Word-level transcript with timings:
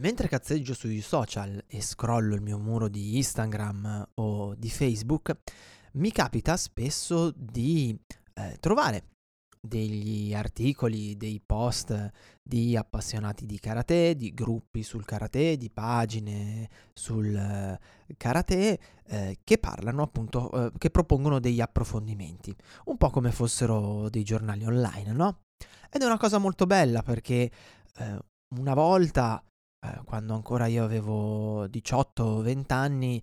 mentre 0.00 0.28
cazzeggio 0.28 0.74
sui 0.74 1.00
social 1.00 1.62
e 1.66 1.80
scrollo 1.80 2.34
il 2.34 2.40
mio 2.40 2.58
muro 2.58 2.88
di 2.88 3.16
Instagram 3.16 4.08
o 4.14 4.54
di 4.54 4.70
Facebook, 4.70 5.36
mi 5.92 6.10
capita 6.10 6.56
spesso 6.56 7.32
di 7.36 7.96
eh, 8.34 8.56
trovare 8.60 9.04
degli 9.60 10.32
articoli, 10.32 11.18
dei 11.18 11.40
post 11.44 12.10
di 12.42 12.76
appassionati 12.76 13.44
di 13.44 13.58
karate, 13.58 14.16
di 14.16 14.32
gruppi 14.32 14.82
sul 14.82 15.04
karate, 15.04 15.58
di 15.58 15.70
pagine 15.70 16.68
sul 16.94 17.36
eh, 17.36 17.78
karate 18.16 18.80
eh, 19.06 19.38
che 19.44 19.58
parlano 19.58 20.02
appunto, 20.02 20.50
eh, 20.50 20.72
che 20.78 20.88
propongono 20.88 21.40
degli 21.40 21.60
approfondimenti, 21.60 22.56
un 22.86 22.96
po' 22.96 23.10
come 23.10 23.32
fossero 23.32 24.08
dei 24.08 24.22
giornali 24.22 24.64
online, 24.64 25.12
no? 25.12 25.40
Ed 25.90 26.00
è 26.00 26.06
una 26.06 26.18
cosa 26.18 26.38
molto 26.38 26.66
bella 26.66 27.02
perché 27.02 27.50
eh, 27.98 28.18
una 28.56 28.74
volta 28.74 29.44
eh, 29.82 30.00
quando 30.04 30.34
ancora 30.34 30.66
io 30.66 30.84
avevo 30.84 31.66
18-20 31.66 32.72
anni, 32.72 33.22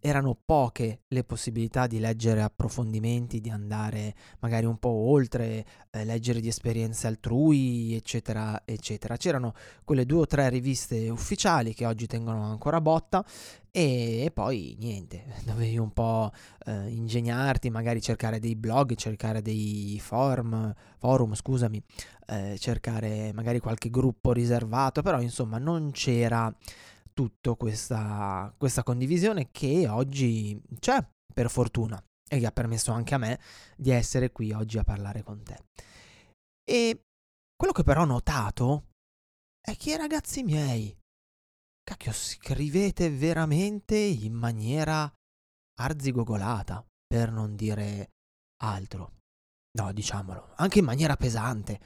erano 0.00 0.38
poche 0.42 1.02
le 1.08 1.24
possibilità 1.24 1.86
di 1.86 1.98
leggere 1.98 2.42
approfondimenti, 2.42 3.40
di 3.40 3.50
andare 3.50 4.14
magari 4.38 4.64
un 4.64 4.78
po' 4.78 4.88
oltre, 4.88 5.66
eh, 5.90 6.04
leggere 6.04 6.40
di 6.40 6.48
esperienze 6.48 7.08
altrui, 7.08 7.94
eccetera, 7.94 8.62
eccetera. 8.64 9.16
C'erano 9.16 9.52
quelle 9.84 10.06
due 10.06 10.20
o 10.20 10.26
tre 10.26 10.48
riviste 10.48 11.08
ufficiali 11.08 11.74
che 11.74 11.86
oggi 11.86 12.06
tengono 12.06 12.44
ancora 12.44 12.80
botta 12.80 13.24
e, 13.70 14.30
poi 14.32 14.76
niente, 14.78 15.24
dovevi 15.44 15.76
un 15.76 15.92
po' 15.92 16.30
eh, 16.64 16.88
ingegnarti, 16.88 17.68
magari 17.68 18.00
cercare 18.00 18.38
dei 18.38 18.54
blog, 18.54 18.94
cercare 18.94 19.42
dei 19.42 19.98
forum, 20.00 20.72
forum 20.98 21.34
scusami, 21.34 21.82
eh, 22.28 22.56
cercare 22.58 23.32
magari 23.34 23.58
qualche 23.58 23.90
gruppo 23.90 24.32
riservato, 24.32 25.02
però 25.02 25.20
insomma 25.20 25.58
non 25.58 25.90
c'era 25.90 26.54
tutta 27.16 27.54
questa, 27.54 28.54
questa 28.58 28.82
condivisione 28.82 29.48
che 29.50 29.88
oggi 29.88 30.60
c'è, 30.78 31.02
per 31.32 31.48
fortuna, 31.48 31.98
e 32.28 32.38
che 32.38 32.44
ha 32.44 32.52
permesso 32.52 32.92
anche 32.92 33.14
a 33.14 33.18
me 33.18 33.40
di 33.74 33.90
essere 33.90 34.30
qui 34.30 34.52
oggi 34.52 34.76
a 34.76 34.84
parlare 34.84 35.22
con 35.22 35.42
te. 35.42 35.64
E 36.62 37.04
quello 37.56 37.72
che 37.72 37.84
però 37.84 38.02
ho 38.02 38.04
notato 38.06 38.88
è 39.58 39.74
che 39.76 39.96
ragazzi 39.96 40.42
miei, 40.42 40.94
cacchio, 41.82 42.12
scrivete 42.12 43.08
veramente 43.08 43.96
in 43.96 44.34
maniera 44.34 45.10
arzigogolata, 45.80 46.84
per 47.06 47.32
non 47.32 47.56
dire 47.56 48.10
altro. 48.62 49.14
No, 49.78 49.90
diciamolo, 49.92 50.52
anche 50.56 50.80
in 50.80 50.84
maniera 50.84 51.16
pesante 51.16 51.80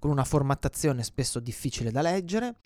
con 0.00 0.10
una 0.10 0.24
formattazione 0.24 1.04
spesso 1.04 1.38
difficile 1.38 1.92
da 1.92 2.02
leggere, 2.02 2.56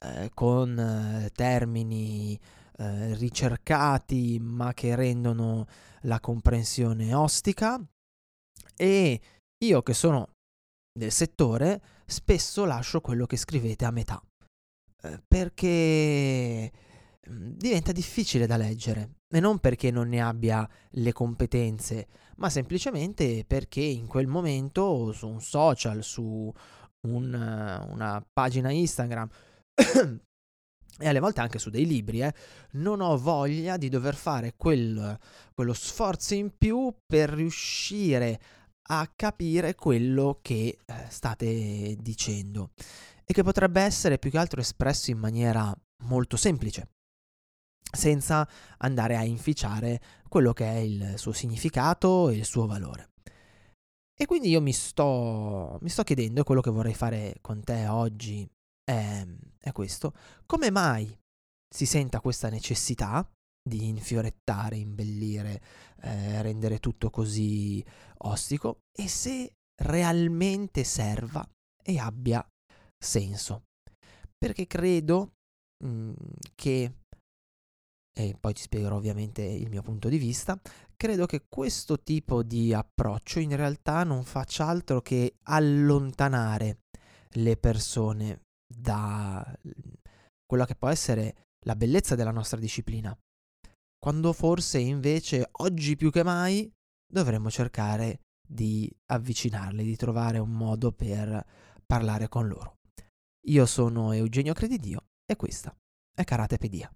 eh, 0.00 0.30
con 0.34 0.78
eh, 0.78 1.30
termini 1.30 2.38
eh, 2.78 3.14
ricercati 3.14 4.38
ma 4.40 4.74
che 4.74 4.94
rendono 4.94 5.66
la 6.02 6.20
comprensione 6.20 7.14
ostica. 7.14 7.80
E 8.76 9.20
io 9.64 9.82
che 9.82 9.94
sono 9.94 10.28
del 10.92 11.12
settore 11.12 11.80
spesso 12.06 12.64
lascio 12.64 13.00
quello 13.00 13.26
che 13.26 13.36
scrivete 13.36 13.84
a 13.84 13.90
metà 13.90 14.22
eh, 15.02 15.22
perché 15.26 16.70
mm, 17.30 17.50
diventa 17.52 17.92
difficile 17.92 18.46
da 18.46 18.56
leggere. 18.56 19.14
E 19.28 19.40
non 19.40 19.58
perché 19.58 19.90
non 19.90 20.08
ne 20.08 20.20
abbia 20.20 20.68
le 20.90 21.12
competenze, 21.12 22.06
ma 22.36 22.48
semplicemente 22.48 23.44
perché 23.44 23.80
in 23.80 24.06
quel 24.06 24.28
momento 24.28 25.12
su 25.12 25.26
un 25.26 25.40
social, 25.40 26.04
su 26.04 26.52
un, 27.08 27.86
una 27.90 28.24
pagina 28.32 28.70
Instagram 28.70 29.28
e 30.98 31.08
alle 31.08 31.20
volte 31.20 31.40
anche 31.40 31.58
su 31.58 31.70
dei 31.70 31.86
libri, 31.86 32.22
eh, 32.22 32.34
non 32.72 33.00
ho 33.00 33.16
voglia 33.18 33.76
di 33.76 33.88
dover 33.88 34.14
fare 34.14 34.54
quel, 34.56 35.18
quello 35.54 35.72
sforzo 35.72 36.34
in 36.34 36.56
più 36.56 36.94
per 37.04 37.30
riuscire 37.30 38.40
a 38.88 39.10
capire 39.14 39.74
quello 39.74 40.38
che 40.42 40.78
eh, 40.84 40.94
state 41.08 41.96
dicendo 41.98 42.70
e 43.24 43.32
che 43.32 43.42
potrebbe 43.42 43.80
essere 43.80 44.18
più 44.18 44.30
che 44.30 44.38
altro 44.38 44.60
espresso 44.60 45.10
in 45.10 45.18
maniera 45.18 45.76
molto 46.04 46.36
semplice 46.36 46.90
senza 47.90 48.48
andare 48.78 49.16
a 49.16 49.24
inficiare 49.24 50.00
quello 50.28 50.52
che 50.52 50.64
è 50.64 50.76
il 50.76 51.14
suo 51.16 51.32
significato 51.32 52.28
e 52.28 52.36
il 52.36 52.44
suo 52.44 52.66
valore. 52.66 53.10
E 54.18 54.26
quindi 54.26 54.48
io 54.48 54.60
mi 54.60 54.72
sto, 54.72 55.78
mi 55.80 55.88
sto 55.88 56.02
chiedendo, 56.02 56.42
quello 56.42 56.60
che 56.60 56.70
vorrei 56.70 56.94
fare 56.94 57.36
con 57.40 57.62
te 57.62 57.86
oggi 57.86 58.48
è, 58.82 59.26
è 59.68 59.72
questo, 59.72 60.14
come 60.46 60.70
mai 60.70 61.16
si 61.68 61.86
senta 61.86 62.20
questa 62.20 62.48
necessità 62.48 63.28
di 63.68 63.88
infiorettare, 63.88 64.76
imbellire, 64.76 65.60
eh, 66.02 66.40
rendere 66.42 66.78
tutto 66.78 67.10
così 67.10 67.84
ostico 68.18 68.78
e 68.96 69.08
se 69.08 69.54
realmente 69.82 70.84
serva 70.84 71.46
e 71.82 71.98
abbia 71.98 72.46
senso. 72.96 73.64
Perché 74.38 74.66
credo 74.66 75.32
mh, 75.84 75.88
mm, 75.88 76.12
che 76.54 76.92
e 78.18 78.34
poi 78.40 78.54
ti 78.54 78.62
spiegherò 78.62 78.96
ovviamente 78.96 79.42
il 79.42 79.68
mio 79.68 79.82
punto 79.82 80.08
di 80.08 80.16
vista, 80.16 80.58
credo 80.96 81.26
che 81.26 81.44
questo 81.50 82.00
tipo 82.00 82.42
di 82.42 82.72
approccio 82.72 83.40
in 83.40 83.54
realtà 83.54 84.04
non 84.04 84.24
faccia 84.24 84.66
altro 84.66 85.02
che 85.02 85.34
allontanare 85.42 86.78
le 87.32 87.58
persone 87.58 88.45
da 88.66 89.58
quella 90.44 90.66
che 90.66 90.74
può 90.74 90.88
essere 90.88 91.48
la 91.66 91.76
bellezza 91.76 92.14
della 92.14 92.30
nostra 92.30 92.58
disciplina, 92.58 93.16
quando 93.98 94.32
forse 94.32 94.78
invece 94.78 95.48
oggi 95.52 95.96
più 95.96 96.10
che 96.10 96.22
mai 96.22 96.70
dovremmo 97.06 97.50
cercare 97.50 98.20
di 98.46 98.90
avvicinarli, 99.06 99.82
di 99.82 99.96
trovare 99.96 100.38
un 100.38 100.50
modo 100.50 100.92
per 100.92 101.44
parlare 101.84 102.28
con 102.28 102.46
loro. 102.46 102.78
Io 103.48 103.66
sono 103.66 104.12
Eugenio 104.12 104.54
Credidio 104.54 105.06
e 105.24 105.36
questa 105.36 105.74
è 106.14 106.24
Karatepedia. 106.24 106.90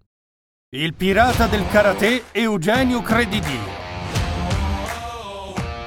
Il 0.73 0.93
pirata 0.93 1.47
del 1.47 1.67
karate 1.67 2.31
Eugenio 2.31 3.01
Credidio. 3.01 3.79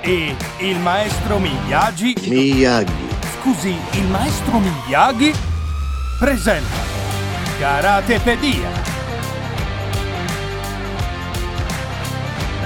E 0.03 0.37
il 0.61 0.79
maestro 0.81 1.39
Miyagi. 1.39 2.15
Miyagi. 2.29 2.93
Scusi, 3.41 3.71
il 3.71 4.07
maestro 4.09 4.59
Miyagi 4.59 5.33
presenta 6.19 6.77
Karatepedia. 7.59 8.69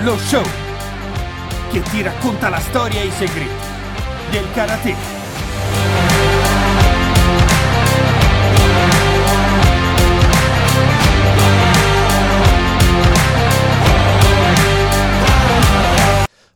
Lo 0.00 0.16
show 0.18 0.44
che 1.70 1.82
ti 1.82 2.02
racconta 2.02 2.48
la 2.48 2.60
storia 2.60 3.00
e 3.00 3.06
i 3.06 3.10
segreti 3.10 3.66
del 4.30 4.46
karate. 4.52 6.07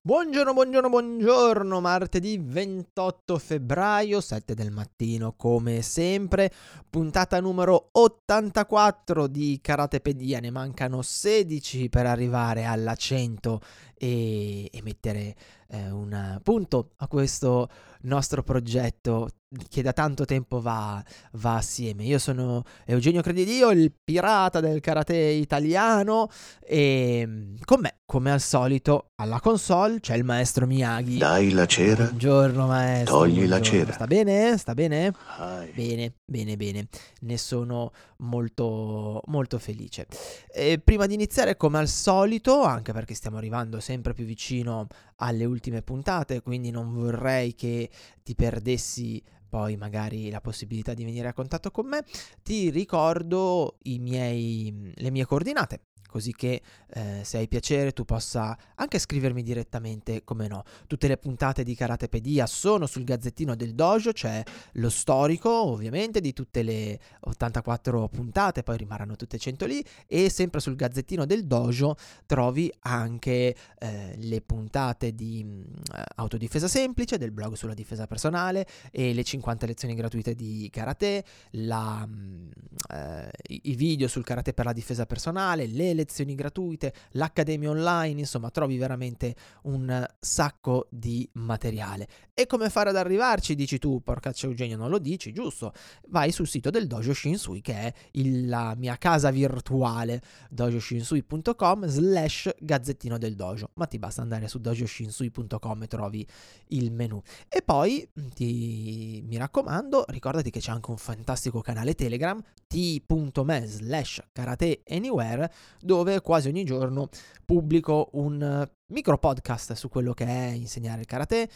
Buongiorno, 0.05 0.53
buongiorno, 0.53 0.89
buongiorno, 0.89 1.81
martedì 1.81 2.37
28 2.37 3.39
febbraio, 3.39 4.21
7 4.21 4.53
del 4.53 4.73
mattino, 4.73 5.35
come 5.37 5.81
sempre, 5.81 6.51
puntata 6.91 7.39
numero 7.39 7.91
84 7.93 9.29
di 9.29 9.61
Karatepedia, 9.63 10.41
ne 10.41 10.51
mancano 10.51 11.03
16 11.03 11.89
per 11.89 12.07
arrivare 12.07 12.65
alla 12.65 12.97
100 12.97 13.61
e, 13.95 14.69
e 14.73 14.83
mettere 14.83 15.37
eh, 15.69 15.89
un 15.93 16.41
punto 16.43 16.95
a 16.97 17.07
questo 17.07 17.69
nostro 18.01 18.43
progetto 18.43 19.29
che 19.69 19.83
da 19.83 19.93
tanto 19.93 20.25
tempo 20.25 20.61
va, 20.61 21.03
va 21.33 21.57
assieme. 21.57 22.05
Io 22.05 22.19
sono 22.19 22.63
Eugenio 22.87 23.23
Credidio, 23.23 23.71
il 23.71 23.93
pirata 23.93 24.61
del 24.61 24.81
karate 24.81 25.17
italiano 25.17 26.29
e 26.61 27.25
mm, 27.27 27.57
con 27.65 27.81
me, 27.81 28.01
come 28.07 28.31
al 28.31 28.41
solito, 28.41 29.11
alla 29.17 29.41
console 29.41 30.01
c'è 30.01 30.17
il 30.17 30.25
maestro 30.25 30.67
Miyagi. 30.67 31.19
Dai 31.19 31.51
la 31.51 31.67
cera. 31.67 32.05
Buongiorno 32.05 32.67
maestro. 32.67 33.19
Togli 33.19 33.33
buongiorno. 33.33 33.57
la 33.57 33.63
cera. 33.63 33.93
Sta 33.93 34.07
bene? 34.07 34.57
Sta 34.59 34.75
bene? 34.75 35.13
Hai. 35.37 35.71
Bene, 35.75 36.13
bene, 36.25 36.57
bene. 36.57 36.89
Ne 37.21 37.39
sono 37.39 37.93
molto, 38.19 39.23
molto 39.27 39.59
felice. 39.59 40.07
E 40.53 40.81
prima 40.83 41.07
di 41.07 41.15
iniziare, 41.15 41.57
come 41.57 41.79
al 41.79 41.89
solito, 41.89 42.63
anche 42.63 42.93
perché 42.93 43.15
stiamo 43.15 43.37
arrivando 43.37 43.81
sempre 43.81 44.13
più 44.15 44.25
vicino 44.25 44.87
alle 45.23 45.45
ultime 45.45 45.83
puntate, 45.83 46.43
quindi 46.43 46.71
non 46.71 46.93
vorrei 46.93 47.55
che 47.55 47.89
ti 48.23 48.35
perdessi 48.35 49.23
poi 49.49 49.77
magari 49.77 50.31
la 50.31 50.41
possibilità 50.41 50.95
di 50.95 51.05
venire 51.05 51.29
a 51.29 51.35
contatto 51.35 51.71
con 51.71 51.87
me, 51.87 52.05
ti 52.43 52.71
ricordo 52.71 53.77
miei, 53.99 54.93
le 54.95 55.11
mie 55.11 55.27
coordinate 55.27 55.81
così 56.13 56.35
che 56.35 56.61
eh, 56.93 57.21
se 57.25 57.39
hai 57.39 57.49
piacere 57.49 57.93
tu 57.93 58.05
possa 58.05 58.57
anche 58.75 58.99
scrivermi 58.99 59.43
direttamente, 59.43 60.23
come 60.25 60.47
no. 60.47 60.63
Tutte 60.87 61.09
le 61.09 61.17
puntate 61.17 61.65
di 61.65 61.75
Karatepedia 61.75 62.45
sono 62.47 62.87
sul 62.87 63.05
gazzettino 63.05 63.57
del 63.57 63.75
dojo, 63.75 64.13
c'è 64.13 64.43
lo 64.73 64.91
storico 64.91 65.51
ovviamente 65.51 66.21
di 66.21 66.35
tutte 66.35 66.63
le 66.63 67.01
84 67.21 68.09
puntate, 68.09 68.63
poi 68.63 68.77
rimarranno 68.77 69.17
tutte 69.17 69.39
100 69.39 69.65
lì, 69.65 69.83
e 70.07 70.29
sempre 70.29 70.61
sul 70.61 70.77
gazzettino 70.77 71.25
del 71.25 71.47
dojo 71.47 71.97
trovi 72.27 72.71
anche 72.81 73.57
eh, 73.79 74.15
le 74.19 74.41
puntate 74.43 75.15
di 75.15 75.43
mh, 75.43 75.49
mm, 75.49 76.03
autodifesa 76.17 76.69
semplice, 76.69 77.17
del 77.17 77.33
blog 77.33 77.55
sulla 77.55 77.73
difesa 77.73 78.07
personale 78.07 78.67
e 78.91 79.15
le 79.15 79.25
50 79.25 79.65
lezioni 79.65 79.95
gratuite 79.95 80.35
di 80.35 80.69
karate, 80.71 81.25
la, 81.53 82.05
mh, 82.07 82.13
mm, 82.13 82.51
eh, 82.93 83.31
i 83.63 83.75
video 83.75 84.09
sul 84.09 84.25
karate 84.25 84.53
per 84.53 84.67
la 84.67 84.75
difesa 84.75 85.07
personale, 85.07 85.67
le 85.67 85.85
lezioni 85.85 86.01
gratuite, 86.35 86.95
l'accademia 87.13 87.71
online, 87.71 88.21
insomma 88.21 88.51
trovi 88.51 88.77
veramente 88.77 89.35
un 89.63 90.07
sacco 90.19 90.87
di 90.91 91.29
materiale. 91.35 92.09
E 92.35 92.47
come 92.47 92.71
fare 92.71 92.91
ad 92.91 92.97
arrivarci? 92.97 93.55
Dici 93.55 93.79
tu, 93.79 94.03
porcaccia 94.03 94.47
Eugenio, 94.47 94.77
non 94.77 94.91
lo 94.91 94.99
dici, 94.99 95.33
giusto? 95.33 95.73
Vai 96.09 96.33
sul 96.33 96.47
sito 96.47 96.71
del 96.71 96.87
Dojo 96.87 97.13
Shinsui 97.13 97.61
che 97.61 97.75
è 97.75 97.93
il, 98.13 98.49
la 98.49 98.75
mia 98.77 98.97
casa 98.97 99.31
virtuale, 99.31 100.23
dojoshinsui.com 100.51 101.87
slash 101.87 102.51
gazzettino 102.59 103.19
del 103.19 103.35
dojo, 103.35 103.71
ma 103.75 103.87
ti 103.87 103.99
basta 103.99 104.23
andare 104.23 104.49
su 104.49 104.59
dojoshinsui.com 104.59 105.83
e 105.83 105.87
trovi 105.87 106.27
il 106.69 106.93
menu. 106.93 107.21
E 107.49 107.63
poi 107.63 108.09
ti, 108.35 109.23
mi 109.27 109.37
raccomando, 109.37 110.05
ricordati 110.09 110.51
che 110.51 110.61
c'è 110.61 110.71
anche 110.71 110.91
un 110.91 110.97
fantastico 110.97 111.61
canale 111.61 111.95
Telegram, 111.95 112.41
t.me 112.67 113.67
slash 113.67 114.23
karate 114.33 114.83
anywhere, 114.89 115.51
dove 115.93 116.23
quasi 116.23 116.49
ogni 116.49 116.65
giorno 116.65 117.11
pubblico 117.45 118.09
un 118.13 118.67
micro 118.93 119.19
podcast 119.19 119.75
su 119.75 119.91
quello 119.91 120.15
che 120.15 120.25
è 120.25 120.49
insegnare 120.53 121.01
il 121.01 121.07
karate, 121.07 121.51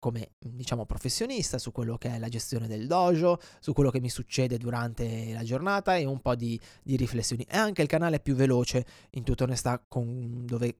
come 0.00 0.32
diciamo 0.38 0.84
professionista 0.86 1.58
su 1.58 1.70
quello 1.70 1.96
che 1.96 2.10
è 2.10 2.18
la 2.18 2.28
gestione 2.28 2.66
del 2.66 2.88
dojo, 2.88 3.38
su 3.60 3.72
quello 3.72 3.90
che 3.90 4.00
mi 4.00 4.10
succede 4.10 4.58
durante 4.58 5.32
la 5.32 5.44
giornata 5.44 5.96
e 5.96 6.04
un 6.04 6.20
po' 6.20 6.34
di, 6.34 6.58
di 6.82 6.96
riflessioni. 6.96 7.44
È 7.46 7.56
anche 7.56 7.82
il 7.82 7.88
canale 7.88 8.18
più 8.18 8.34
veloce, 8.34 8.84
in 9.10 9.22
tutta 9.22 9.44
onestà, 9.44 9.80
con, 9.86 10.44
dove 10.44 10.78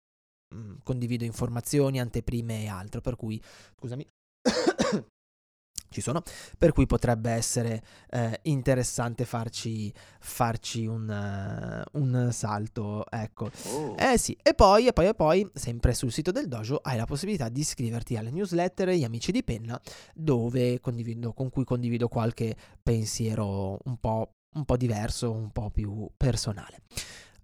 mh, 0.52 0.58
mm, 0.58 0.74
condivido 0.82 1.24
informazioni, 1.24 2.00
anteprime 2.00 2.64
e 2.64 2.68
altro. 2.68 3.00
Per 3.00 3.14
cui, 3.14 3.40
scusami, 3.78 4.04
ci 5.96 6.02
sono, 6.02 6.22
per 6.58 6.72
cui 6.72 6.84
potrebbe 6.84 7.30
essere 7.30 7.82
eh, 8.10 8.38
interessante 8.42 9.24
farci, 9.24 9.90
farci 10.20 10.84
un, 10.84 11.08
uh, 11.08 11.98
un, 11.98 12.28
salto, 12.32 13.06
ecco. 13.08 13.50
Oh. 13.70 13.94
Eh 13.96 14.18
sì, 14.18 14.36
e 14.42 14.52
poi, 14.52 14.86
e 14.86 14.92
poi, 14.92 15.06
e 15.06 15.14
poi, 15.14 15.50
sempre 15.54 15.94
sul 15.94 16.12
sito 16.12 16.32
del 16.32 16.48
dojo 16.48 16.80
hai 16.82 16.98
la 16.98 17.06
possibilità 17.06 17.48
di 17.48 17.60
iscriverti 17.60 18.16
alle 18.16 18.30
newsletter 18.30 18.90
Gli 18.90 19.04
Amici 19.04 19.32
di 19.32 19.42
Penna, 19.42 19.80
dove 20.14 20.80
condivido, 20.80 21.32
con 21.32 21.48
cui 21.48 21.64
condivido 21.64 22.08
qualche 22.08 22.54
pensiero 22.82 23.78
un 23.84 23.96
po', 23.98 24.34
un 24.52 24.64
po' 24.66 24.76
diverso, 24.76 25.32
un 25.32 25.50
po' 25.50 25.70
più 25.70 26.08
personale. 26.14 26.82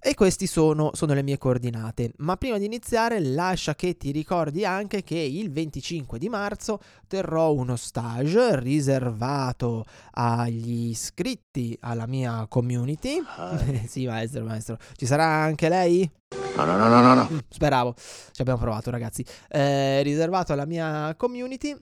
E 0.05 0.15
queste 0.15 0.49
sono, 0.49 0.91
sono, 0.95 1.15
le 1.15 1.23
mie 1.23 1.39
coordinate. 1.39 2.11
Ma 2.17 2.37
prima 2.37 2.59
di 2.59 2.65
iniziare, 2.65 3.21
lascia 3.21 3.77
che 3.77 3.97
ti 3.97 4.11
ricordi 4.11 4.65
anche 4.65 5.05
che 5.05 5.15
il 5.15 5.53
25 5.53 6.19
di 6.19 6.29
marzo 6.29 6.81
terrò 7.07 7.53
uno 7.53 7.77
stage 7.77 8.59
riservato 8.59 9.85
agli 10.11 10.89
iscritti 10.89 11.79
alla 11.83 12.09
mia 12.09 12.47
community. 12.49 13.23
sì, 13.87 14.07
maestro, 14.07 14.43
maestro. 14.43 14.77
Ci 14.97 15.07
sarà 15.07 15.25
anche 15.25 15.69
lei? 15.69 16.11
No, 16.57 16.65
no, 16.65 16.77
no, 16.77 16.89
no, 16.89 17.15
no. 17.15 17.29
Speravo. 17.49 17.95
Ci 17.97 18.41
abbiamo 18.41 18.59
provato, 18.59 18.91
ragazzi. 18.91 19.25
Eh, 19.49 20.03
riservato 20.03 20.53
alla 20.53 20.67
mia 20.67 21.15
community 21.17 21.79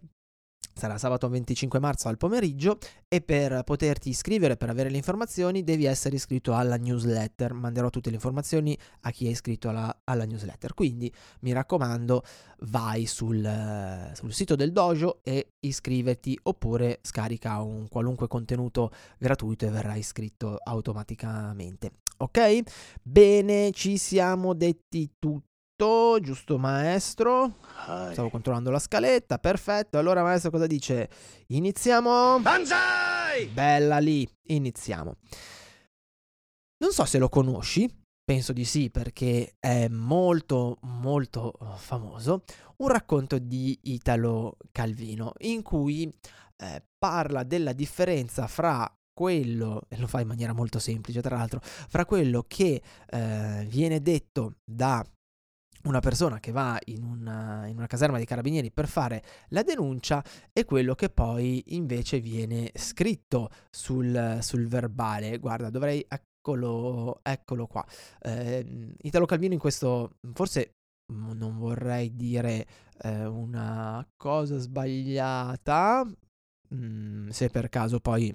sarà 0.80 0.96
sabato 0.96 1.28
25 1.28 1.78
marzo 1.78 2.08
al 2.08 2.16
pomeriggio 2.16 2.78
e 3.06 3.20
per 3.20 3.64
poterti 3.64 4.08
iscrivere, 4.08 4.56
per 4.56 4.70
avere 4.70 4.88
le 4.88 4.96
informazioni, 4.96 5.62
devi 5.62 5.84
essere 5.84 6.16
iscritto 6.16 6.54
alla 6.54 6.76
newsletter. 6.76 7.52
Manderò 7.52 7.90
tutte 7.90 8.08
le 8.08 8.14
informazioni 8.14 8.76
a 9.02 9.10
chi 9.10 9.26
è 9.26 9.28
iscritto 9.30 9.68
alla, 9.68 10.00
alla 10.04 10.24
newsletter. 10.24 10.72
Quindi 10.72 11.12
mi 11.40 11.52
raccomando, 11.52 12.22
vai 12.60 13.04
sul, 13.04 14.10
sul, 14.14 14.32
sito 14.32 14.56
del 14.56 14.72
dojo 14.72 15.20
e 15.22 15.52
iscriviti 15.60 16.38
oppure 16.44 17.00
scarica 17.02 17.60
un 17.60 17.86
qualunque 17.88 18.26
contenuto 18.26 18.90
gratuito 19.18 19.66
e 19.66 19.70
verrai 19.70 19.98
iscritto 19.98 20.56
automaticamente. 20.62 21.90
Ok? 22.16 22.60
Bene, 23.02 23.70
ci 23.72 23.98
siamo 23.98 24.54
detti 24.54 25.10
tutti 25.18 25.49
giusto, 25.80 26.20
giusto 26.20 26.58
maestro. 26.58 27.56
Stavo 28.12 28.28
controllando 28.28 28.70
la 28.70 28.78
scaletta, 28.78 29.38
perfetto. 29.38 29.98
Allora 29.98 30.22
maestro 30.22 30.50
cosa 30.50 30.66
dice? 30.66 31.08
Iniziamo? 31.48 32.38
Banzai! 32.40 33.46
Bella 33.46 33.98
lì, 33.98 34.28
iniziamo. 34.48 35.16
Non 36.82 36.92
so 36.92 37.04
se 37.04 37.18
lo 37.18 37.28
conosci, 37.28 37.88
penso 38.22 38.52
di 38.52 38.64
sì 38.64 38.90
perché 38.90 39.54
è 39.58 39.88
molto 39.88 40.78
molto 40.82 41.52
famoso, 41.76 42.44
un 42.78 42.88
racconto 42.88 43.38
di 43.38 43.78
Italo 43.84 44.56
Calvino 44.72 45.32
in 45.40 45.62
cui 45.62 46.10
eh, 46.56 46.82
parla 46.98 47.42
della 47.42 47.72
differenza 47.72 48.46
fra 48.46 48.90
quello, 49.12 49.82
e 49.88 49.98
lo 49.98 50.06
fa 50.06 50.20
in 50.20 50.28
maniera 50.28 50.54
molto 50.54 50.78
semplice 50.78 51.20
tra 51.20 51.36
l'altro, 51.36 51.60
fra 51.62 52.06
quello 52.06 52.44
che 52.46 52.82
eh, 53.10 53.66
viene 53.68 54.00
detto 54.00 54.54
da 54.64 55.04
una 55.84 56.00
persona 56.00 56.40
che 56.40 56.52
va 56.52 56.78
in 56.86 57.02
una, 57.02 57.66
in 57.66 57.76
una, 57.76 57.86
caserma 57.86 58.16
dei 58.16 58.26
carabinieri 58.26 58.70
per 58.70 58.86
fare 58.86 59.22
la 59.48 59.62
denuncia 59.62 60.22
e 60.52 60.64
quello 60.64 60.94
che 60.94 61.08
poi 61.08 61.62
invece 61.68 62.20
viene 62.20 62.70
scritto 62.74 63.50
sul, 63.70 64.38
sul 64.40 64.66
verbale. 64.66 65.38
Guarda, 65.38 65.70
dovrei... 65.70 66.04
Eccolo, 66.08 67.20
eccolo 67.22 67.66
qua. 67.66 67.84
Eh, 68.20 68.94
Italo 69.02 69.26
Calvino 69.26 69.52
in 69.52 69.58
questo, 69.60 70.16
forse 70.32 70.76
non 71.10 71.58
vorrei 71.58 72.16
dire 72.16 72.66
eh, 73.02 73.26
una 73.26 74.06
cosa 74.16 74.56
sbagliata, 74.58 76.06
mm, 76.74 77.28
se 77.28 77.50
per 77.50 77.68
caso 77.68 78.00
poi 78.00 78.34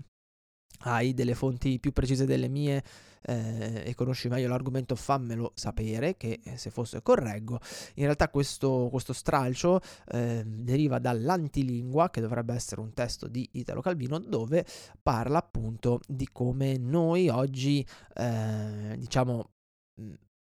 hai 0.85 1.13
delle 1.13 1.35
fonti 1.35 1.79
più 1.79 1.91
precise 1.91 2.25
delle 2.25 2.47
mie 2.47 2.83
eh, 3.27 3.83
e 3.85 3.95
conosci 3.95 4.27
meglio 4.27 4.47
l'argomento, 4.47 4.95
fammelo 4.95 5.51
sapere 5.55 6.15
che 6.15 6.41
eh, 6.43 6.57
se 6.57 6.69
fosse 6.69 7.01
correggo. 7.01 7.59
In 7.95 8.03
realtà 8.03 8.29
questo, 8.29 8.87
questo 8.91 9.13
stralcio 9.13 9.79
eh, 10.09 10.43
deriva 10.45 10.99
dall'antilingua, 10.99 12.09
che 12.09 12.21
dovrebbe 12.21 12.53
essere 12.53 12.81
un 12.81 12.93
testo 12.93 13.27
di 13.27 13.47
Italo 13.53 13.81
Calvino, 13.81 14.19
dove 14.19 14.65
parla 15.01 15.39
appunto 15.39 15.99
di 16.07 16.29
come 16.31 16.77
noi 16.77 17.29
oggi, 17.29 17.85
eh, 18.13 18.95
diciamo, 18.97 19.49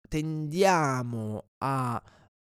tendiamo 0.09 1.45
a 1.59 2.01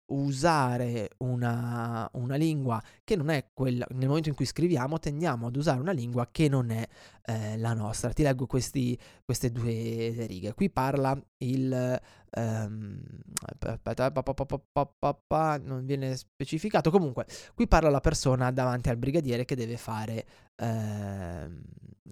usare 0.08 1.10
una, 1.18 2.08
una, 2.14 2.36
lingua 2.36 2.82
che 3.04 3.16
non 3.16 3.28
è 3.28 3.50
quella, 3.52 3.86
nel 3.90 4.08
momento 4.08 4.28
in 4.28 4.34
cui 4.34 4.46
scriviamo 4.46 4.98
tendiamo 4.98 5.48
ad 5.48 5.56
usare 5.56 5.80
una 5.80 5.92
lingua 5.92 6.28
che 6.30 6.48
non 6.48 6.70
è 6.70 6.86
eh, 7.26 7.58
la 7.58 7.74
nostra. 7.74 8.12
Ti 8.12 8.22
leggo 8.22 8.46
questi, 8.46 8.98
queste 9.24 9.50
due 9.50 10.26
righe. 10.26 10.54
Qui 10.54 10.70
parla 10.70 11.18
il... 11.38 12.00
Um, 12.36 13.00
non 15.62 15.84
viene 15.84 16.16
specificato. 16.16 16.90
Comunque, 16.90 17.26
qui 17.54 17.66
parla 17.66 17.88
la 17.88 18.00
persona 18.00 18.50
davanti 18.50 18.90
al 18.90 18.98
brigadiere 18.98 19.44
che 19.44 19.56
deve 19.56 19.76
fare 19.76 20.26
ehm, 20.58 21.62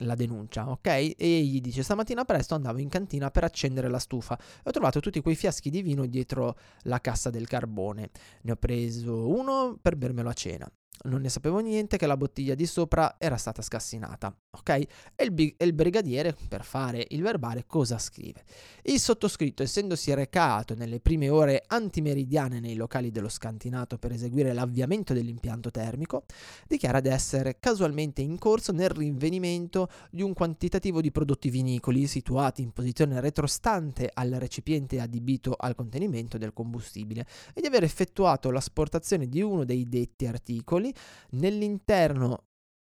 la 0.00 0.14
denuncia, 0.14 0.70
ok? 0.70 0.86
E 0.86 1.42
gli 1.42 1.60
dice: 1.60 1.82
Stamattina 1.82 2.24
presto 2.24 2.54
andavo 2.54 2.78
in 2.78 2.88
cantina 2.88 3.30
per 3.30 3.44
accendere 3.44 3.88
la 3.88 3.98
stufa 3.98 4.38
e 4.38 4.62
ho 4.64 4.70
trovato 4.70 5.00
tutti 5.00 5.20
quei 5.20 5.34
fiaschi 5.34 5.70
di 5.70 5.82
vino 5.82 6.06
dietro 6.06 6.56
la 6.82 7.00
cassa 7.00 7.30
del 7.30 7.46
carbone. 7.46 8.10
Ne 8.42 8.52
ho 8.52 8.56
preso 8.56 9.28
uno 9.28 9.78
per 9.80 9.96
bermelo 9.96 10.28
a 10.28 10.34
cena 10.34 10.70
non 11.04 11.20
ne 11.20 11.28
sapevo 11.28 11.58
niente 11.60 11.96
che 11.96 12.06
la 12.06 12.16
bottiglia 12.16 12.54
di 12.54 12.66
sopra 12.66 13.16
era 13.18 13.36
stata 13.36 13.62
scassinata, 13.62 14.34
ok? 14.50 14.68
E 14.70 14.88
il, 15.24 15.32
bi- 15.32 15.54
e 15.56 15.64
il, 15.64 15.72
brigadiere, 15.72 16.34
per 16.48 16.64
fare 16.64 17.06
il 17.10 17.22
verbale, 17.22 17.64
cosa 17.66 17.98
scrive? 17.98 18.44
Il 18.82 18.98
sottoscritto, 18.98 19.62
essendosi 19.62 20.12
recato 20.14 20.74
nelle 20.74 21.00
prime 21.00 21.28
ore 21.28 21.62
antimeridiane 21.66 22.60
nei 22.60 22.74
locali 22.74 23.10
dello 23.10 23.28
scantinato 23.28 23.98
per 23.98 24.12
eseguire 24.12 24.52
l'avviamento 24.52 25.12
dell'impianto 25.12 25.70
termico, 25.70 26.24
dichiara 26.66 27.00
di 27.00 27.08
essere 27.08 27.58
casualmente 27.60 28.22
in 28.22 28.38
corso 28.38 28.72
nel 28.72 28.90
rinvenimento 28.90 29.88
di 30.10 30.22
un 30.22 30.32
quantitativo 30.32 31.00
di 31.00 31.10
prodotti 31.10 31.50
vinicoli 31.50 32.06
situati 32.06 32.62
in 32.62 32.72
posizione 32.72 33.20
retrostante 33.20 34.10
al 34.12 34.30
recipiente 34.30 35.00
adibito 35.00 35.54
al 35.56 35.74
contenimento 35.74 36.38
del 36.38 36.52
combustibile 36.52 37.26
e 37.54 37.60
di 37.60 37.66
aver 37.66 37.84
effettuato 37.84 38.50
l'asportazione 38.50 39.28
di 39.28 39.40
uno 39.40 39.64
dei 39.64 39.88
detti 39.88 40.26
articoli 40.26 40.85
nell'interno 41.30 42.44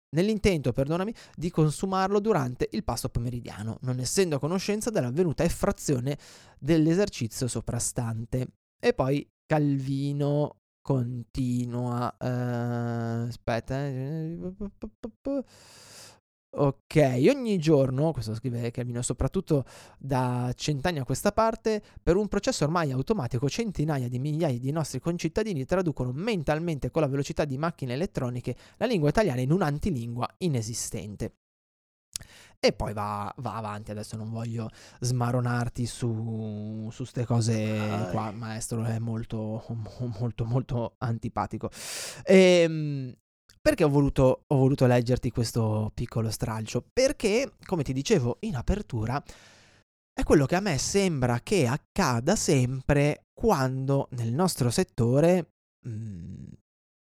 nell'intento, 0.09 0.73
di 1.35 1.51
consumarlo 1.51 2.19
durante 2.19 2.69
il 2.71 2.83
pasto 2.83 3.09
pomeridiano, 3.09 3.77
non 3.81 3.99
essendo 3.99 4.37
a 4.37 4.39
conoscenza 4.39 4.89
dell'avvenuta 4.89 5.43
effrazione 5.43 6.17
dell'esercizio 6.57 7.47
soprastante. 7.47 8.47
E 8.79 8.93
poi 8.93 9.27
Calvino 9.45 10.59
continua. 10.81 12.15
Uh, 12.19 13.27
aspetta. 13.27 13.85
Eh. 13.85 14.37
Ok, 16.59 16.95
ogni 17.29 17.59
giorno, 17.59 18.11
questo 18.11 18.33
scrive 18.33 18.71
Calvino, 18.71 19.03
soprattutto 19.03 19.63
da 19.99 20.51
cent'anni 20.55 20.97
a 20.97 21.03
questa 21.03 21.31
parte, 21.31 21.83
per 22.01 22.15
un 22.15 22.27
processo 22.27 22.63
ormai 22.63 22.91
automatico 22.91 23.47
centinaia 23.47 24.09
di 24.09 24.17
migliaia 24.17 24.57
di 24.57 24.71
nostri 24.71 24.99
concittadini 24.99 25.65
traducono 25.65 26.11
mentalmente 26.11 26.89
con 26.89 27.03
la 27.03 27.07
velocità 27.07 27.45
di 27.45 27.59
macchine 27.59 27.93
elettroniche 27.93 28.55
la 28.77 28.87
lingua 28.87 29.09
italiana 29.09 29.41
in 29.41 29.51
un'antilingua 29.51 30.27
inesistente. 30.39 31.33
E 32.59 32.73
poi 32.73 32.91
va, 32.93 33.31
va, 33.37 33.53
avanti, 33.53 33.91
adesso 33.91 34.17
non 34.17 34.31
voglio 34.31 34.71
smaronarti 34.99 35.85
su 35.85 36.91
queste 36.91 37.23
cose 37.23 38.07
qua, 38.09 38.31
maestro 38.31 38.83
è 38.83 38.97
molto, 38.97 39.63
molto, 40.19 40.43
molto 40.43 40.95
antipatico. 40.97 41.69
E, 42.23 42.61
ehm, 42.63 43.15
perché 43.61 43.83
ho 43.83 43.89
voluto, 43.89 44.43
ho 44.47 44.55
voluto 44.55 44.85
leggerti 44.85 45.31
questo 45.31 45.91
piccolo 45.93 46.31
stralcio? 46.31 46.85
Perché, 46.93 47.53
come 47.65 47.83
ti 47.83 47.93
dicevo 47.93 48.37
in 48.41 48.55
apertura, 48.55 49.21
è 50.13 50.23
quello 50.23 50.45
che 50.45 50.55
a 50.55 50.61
me 50.61 50.77
sembra 50.77 51.39
che 51.41 51.67
accada 51.67 52.35
sempre 52.35 53.25
quando 53.33 54.07
nel 54.11 54.33
nostro 54.33 54.69
settore 54.69 55.51
mh, 55.85 55.89
mm, 55.89 56.45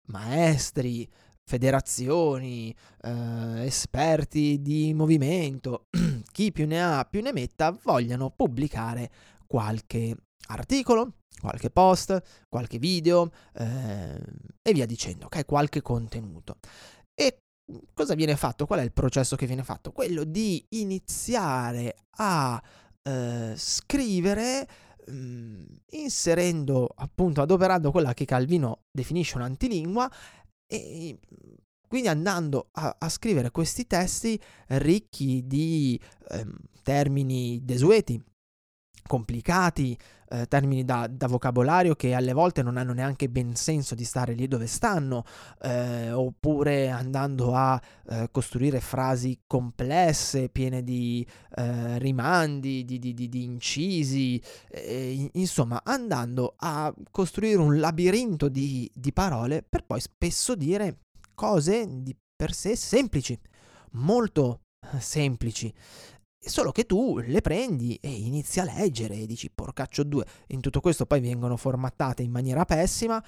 maestri, 0.07 1.09
federazioni, 1.43 2.75
eh, 3.01 3.65
esperti 3.65 4.61
di 4.61 4.93
movimento, 4.93 5.87
chi 6.31 6.51
più 6.51 6.67
ne 6.67 6.83
ha 6.83 7.05
più 7.09 7.21
ne 7.21 7.31
metta, 7.31 7.71
vogliano 7.71 8.31
pubblicare 8.31 9.11
qualche 9.47 10.15
articolo, 10.49 11.13
qualche 11.39 11.69
post, 11.69 12.21
qualche 12.47 12.77
video 12.77 13.31
eh, 13.55 14.21
e 14.61 14.73
via 14.73 14.85
dicendo, 14.85 15.25
ok? 15.25 15.45
Qualche 15.45 15.81
contenuto. 15.81 16.57
E 17.13 17.39
cosa 17.93 18.15
viene 18.15 18.35
fatto? 18.35 18.65
Qual 18.65 18.79
è 18.79 18.83
il 18.83 18.93
processo 18.93 19.35
che 19.35 19.45
viene 19.45 19.63
fatto? 19.63 19.91
Quello 19.91 20.23
di 20.23 20.63
iniziare 20.69 21.95
a 22.17 22.61
eh, 23.01 23.53
scrivere 23.55 24.67
mh, 25.07 25.13
mm, 25.13 25.63
inserendo 25.91 26.89
appunto 26.95 27.41
adoperando 27.41 27.91
quella 27.91 28.13
che 28.13 28.25
Calvino 28.25 28.83
definisce 28.91 29.37
un'antilingua 29.37 30.11
e 30.71 31.17
quindi 31.87 32.07
andando 32.07 32.69
a, 32.73 32.97
a, 32.99 33.09
scrivere 33.09 33.49
questi 33.49 33.87
testi 33.87 34.39
ricchi 34.67 35.47
di 35.47 35.99
ehm, 36.29 36.55
termini 36.83 37.59
desueti, 37.63 38.21
complicati, 39.05 39.97
eh, 40.31 40.45
termini 40.47 40.85
da, 40.85 41.07
da, 41.07 41.27
vocabolario 41.27 41.95
che 41.95 42.13
alle 42.13 42.33
volte 42.33 42.61
non 42.61 42.77
hanno 42.77 42.93
neanche 42.93 43.29
ben 43.29 43.55
senso 43.55 43.95
di 43.95 44.03
stare 44.03 44.33
lì 44.33 44.47
dove 44.47 44.67
stanno, 44.67 45.23
eh, 45.61 46.11
oppure 46.11 46.89
andando 46.89 47.55
a 47.55 47.81
eh, 48.07 48.29
costruire 48.31 48.79
frasi 48.79 49.41
complesse, 49.47 50.49
piene 50.49 50.83
di 50.83 51.25
eh, 51.55 51.97
rimandi, 51.97 52.85
di, 52.85 52.99
di, 52.99 53.13
di, 53.13 53.27
di 53.27 53.43
incisi, 53.43 54.41
insomma 55.33 55.81
andando 55.83 56.53
a 56.57 56.93
costruire 57.11 57.57
un 57.57 57.79
labirinto 57.79 58.49
di, 58.49 58.89
di 58.93 59.11
parole 59.11 59.63
per 59.67 59.83
poi 59.85 59.99
spesso 59.99 60.55
dire 60.55 60.99
cose 61.33 61.87
di 61.87 62.15
per 62.35 62.53
sé 62.53 62.75
semplici, 62.75 63.37
molto 63.91 64.61
semplici. 64.99 65.73
Solo 66.41 66.71
che 66.71 66.85
tu 66.85 67.19
le 67.19 67.41
prendi 67.41 67.97
e 68.01 68.09
inizi 68.09 68.59
a 68.59 68.63
leggere 68.63 69.15
e 69.15 69.25
dici 69.25 69.51
porcaccio 69.53 70.03
due. 70.03 70.25
In 70.47 70.61
tutto 70.61 70.79
questo 70.79 71.05
poi 71.05 71.19
vengono 71.19 71.57
formattate 71.57 72.23
in 72.23 72.31
maniera 72.31 72.65
pessima 72.65 73.23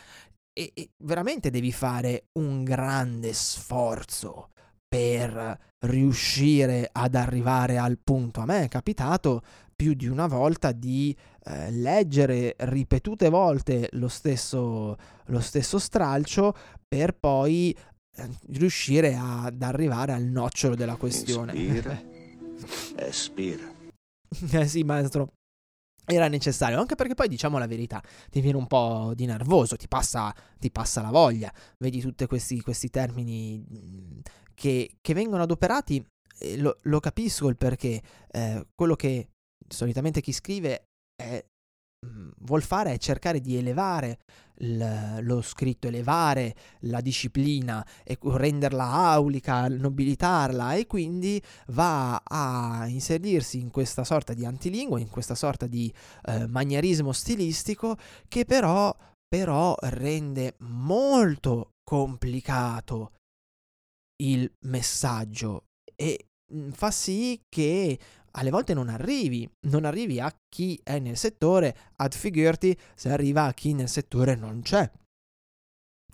e, 0.53 0.71
e 0.73 0.89
veramente 0.99 1.49
devi 1.49 1.71
fare 1.71 2.27
un 2.33 2.63
grande 2.63 3.33
sforzo 3.33 4.49
per 4.87 5.57
riuscire 5.85 6.89
ad 6.91 7.15
arrivare 7.15 7.77
al 7.77 7.97
punto. 8.03 8.41
A 8.41 8.45
me 8.45 8.63
è 8.63 8.67
capitato 8.67 9.41
più 9.75 9.93
di 9.93 10.07
una 10.07 10.27
volta 10.27 10.71
di 10.71 11.15
eh, 11.43 11.71
leggere 11.71 12.55
ripetute 12.59 13.29
volte 13.29 13.89
lo 13.93 14.07
stesso, 14.07 14.97
lo 15.25 15.39
stesso 15.39 15.79
stralcio 15.79 16.53
per 16.87 17.17
poi 17.17 17.75
eh, 18.15 18.29
riuscire 18.49 19.15
ad 19.15 19.61
arrivare 19.61 20.11
al 20.11 20.23
nocciolo 20.23 20.75
della 20.75 20.97
questione. 20.97 21.53
Inspira 21.53 22.19
Espira. 22.95 23.73
eh 24.51 24.67
sì, 24.67 24.83
maestro. 24.83 25.33
Era 26.05 26.27
necessario, 26.27 26.79
anche 26.79 26.95
perché 26.95 27.13
poi 27.13 27.27
diciamo 27.27 27.59
la 27.59 27.67
verità, 27.67 28.01
ti 28.29 28.41
viene 28.41 28.57
un 28.57 28.65
po' 28.65 29.13
di 29.15 29.25
nervoso, 29.25 29.75
ti 29.75 29.87
passa, 29.87 30.35
ti 30.59 30.71
passa 30.71 31.01
la 31.01 31.11
voglia, 31.11 31.53
vedi 31.77 32.01
tutti 32.01 32.25
questi, 32.25 32.59
questi 32.59 32.89
termini 32.89 33.59
mm, 33.59 34.19
che, 34.55 34.97
che, 34.99 35.13
vengono 35.13 35.43
adoperati, 35.43 36.03
lo, 36.57 36.77
lo, 36.81 36.99
capisco 36.99 37.47
il 37.49 37.55
perché, 37.55 38.01
eh, 38.31 38.65
quello 38.73 38.95
che 38.95 39.29
solitamente 39.67 40.21
chi 40.21 40.33
scrive 40.33 40.87
è 41.15 41.45
vuol 42.39 42.63
fare 42.63 42.93
è 42.93 42.97
cercare 42.97 43.39
di 43.39 43.57
elevare 43.57 44.19
l- 44.61 45.19
lo 45.21 45.41
scritto, 45.41 45.87
elevare 45.87 46.55
la 46.81 47.01
disciplina 47.01 47.85
e 48.03 48.17
renderla 48.21 48.85
aulica, 48.85 49.67
nobilitarla 49.67 50.73
e 50.73 50.87
quindi 50.87 51.41
va 51.67 52.21
a 52.23 52.87
inserirsi 52.87 53.59
in 53.59 53.71
questa 53.71 54.03
sorta 54.03 54.33
di 54.33 54.45
antilingua, 54.45 54.99
in 54.99 55.09
questa 55.09 55.35
sorta 55.35 55.67
di 55.67 55.91
eh, 56.25 56.47
manierismo 56.47 57.11
stilistico 57.11 57.97
che 58.27 58.45
però, 58.45 58.95
però 59.27 59.75
rende 59.79 60.55
molto 60.59 61.71
complicato 61.83 63.13
il 64.23 64.51
messaggio 64.65 65.65
e 65.95 66.27
mhmm, 66.53 66.71
fa 66.71 66.91
sì 66.91 67.41
che 67.49 67.97
alle 68.31 68.49
volte 68.49 68.73
non 68.73 68.89
arrivi, 68.89 69.49
non 69.67 69.85
arrivi 69.85 70.19
a 70.19 70.33
chi 70.47 70.79
è 70.83 70.99
nel 70.99 71.17
settore, 71.17 71.75
ad 71.97 72.13
figurti 72.13 72.77
se 72.95 73.09
arriva 73.09 73.45
a 73.45 73.53
chi 73.53 73.73
nel 73.73 73.89
settore 73.89 74.35
non 74.35 74.61
c'è. 74.61 74.89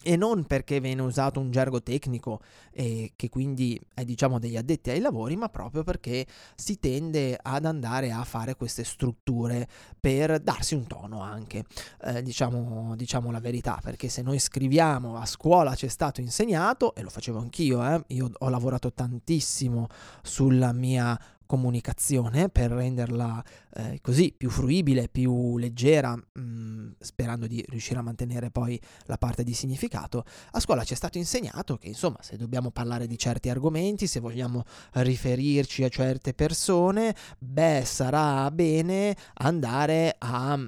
E 0.03 0.15
non 0.15 0.45
perché 0.45 0.79
viene 0.79 1.01
usato 1.01 1.39
un 1.39 1.49
gergo 1.49 1.81
tecnico 1.81 2.39
e 2.71 3.13
che 3.15 3.29
quindi 3.29 3.81
è 3.95 4.05
diciamo 4.05 4.37
degli 4.37 4.55
addetti 4.55 4.91
ai 4.91 4.99
lavori, 4.99 5.35
ma 5.35 5.49
proprio 5.49 5.83
perché 5.83 6.27
si 6.55 6.77
tende 6.77 7.35
ad 7.41 7.65
andare 7.65 8.11
a 8.11 8.23
fare 8.23 8.55
queste 8.55 8.83
strutture 8.83 9.67
per 9.99 10.39
darsi 10.39 10.75
un 10.75 10.85
tono 10.85 11.21
anche, 11.21 11.65
eh, 12.03 12.21
diciamo, 12.21 12.95
diciamo, 12.95 13.31
la 13.31 13.39
verità, 13.39 13.79
perché 13.81 14.07
se 14.07 14.21
noi 14.21 14.37
scriviamo 14.37 15.17
a 15.17 15.25
scuola 15.25 15.73
ci 15.73 15.87
è 15.87 15.89
stato 15.89 16.21
insegnato, 16.21 16.93
e 16.93 17.01
lo 17.01 17.09
facevo 17.09 17.39
anch'io, 17.39 17.83
eh, 17.83 18.03
io 18.09 18.29
ho 18.31 18.49
lavorato 18.49 18.93
tantissimo 18.93 19.87
sulla 20.21 20.73
mia 20.73 21.19
comunicazione 21.47 22.49
per 22.49 22.69
renderla 22.69 23.43
eh, 23.73 23.99
così 24.01 24.33
più 24.37 24.51
fruibile, 24.51 25.09
più 25.09 25.57
leggera, 25.57 26.15
mh, 26.15 26.39
mm, 26.39 26.89
sperando 26.99 27.47
di 27.47 27.65
riuscire 27.69 27.97
a 27.97 28.03
mantenere 28.03 28.51
poi 28.51 28.79
la 29.05 29.17
parte 29.17 29.43
di 29.43 29.53
significato, 29.53 30.23
a 30.51 30.59
scuola 30.59 30.83
ci 30.83 30.93
è 30.93 30.95
stato 30.95 31.17
insegnato 31.17 31.77
che 31.77 31.87
insomma 31.87 32.17
se 32.21 32.37
dobbiamo 32.37 32.69
parlare 32.69 33.07
di 33.07 33.17
certi 33.17 33.49
argomenti, 33.49 34.05
se 34.05 34.19
vogliamo 34.19 34.63
riferirci 34.93 35.83
a 35.83 35.89
certe 35.89 36.33
persone, 36.35 37.15
beh 37.39 37.81
sarà 37.83 38.51
bene 38.51 39.15
andare 39.33 40.15
a 40.19 40.59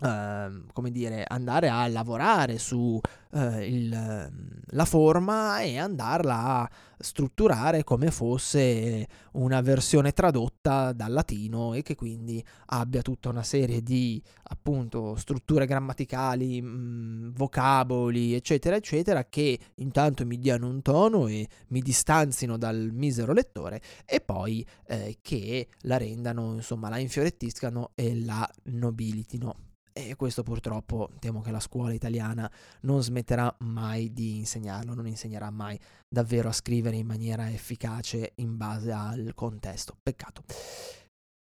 Uh, 0.00 0.64
come 0.72 0.90
dire, 0.90 1.24
andare 1.28 1.68
a 1.68 1.86
lavorare 1.88 2.58
su 2.58 2.98
uh, 3.30 3.58
il, 3.58 4.30
la 4.70 4.84
forma 4.84 5.60
e 5.60 5.78
andarla 5.78 6.60
a 6.60 6.70
strutturare 6.98 7.82
come 7.82 8.10
fosse 8.10 9.06
una 9.32 9.60
versione 9.60 10.12
tradotta 10.12 10.92
dal 10.92 11.12
latino 11.12 11.74
e 11.74 11.82
che 11.82 11.94
quindi 11.94 12.44
abbia 12.66 13.02
tutta 13.02 13.28
una 13.28 13.42
serie 13.42 13.82
di 13.82 14.22
appunto 14.44 15.16
strutture 15.16 15.66
grammaticali, 15.66 16.60
mh, 16.60 16.66
mm, 16.66 17.28
vocaboli, 17.32 18.34
eccetera, 18.34 18.76
eccetera, 18.76 19.24
che 19.24 19.58
intanto 19.76 20.26
mi 20.26 20.38
diano 20.38 20.68
un 20.68 20.82
tono 20.82 21.26
e 21.26 21.48
mi 21.68 21.80
distanzino 21.80 22.56
dal 22.56 22.90
misero 22.92 23.32
lettore 23.32 23.80
e 24.04 24.20
poi 24.20 24.66
eh, 24.86 25.18
che 25.22 25.68
la 25.82 25.96
rendano, 25.96 26.54
insomma, 26.54 26.88
la 26.88 26.98
infiorettiscano 26.98 27.92
e 27.94 28.20
la 28.24 28.48
nobilitino. 28.64 29.69
E 29.92 30.14
questo 30.16 30.42
purtroppo 30.42 31.10
temo 31.18 31.40
che 31.40 31.50
la 31.50 31.60
scuola 31.60 31.92
italiana 31.92 32.50
non 32.82 33.02
smetterà 33.02 33.54
mai 33.60 34.12
di 34.12 34.36
insegnarlo, 34.36 34.94
non 34.94 35.06
insegnerà 35.06 35.50
mai 35.50 35.78
davvero 36.08 36.48
a 36.48 36.52
scrivere 36.52 36.96
in 36.96 37.06
maniera 37.06 37.50
efficace 37.50 38.32
in 38.36 38.56
base 38.56 38.92
al 38.92 39.32
contesto. 39.34 39.96
Peccato. 40.00 40.44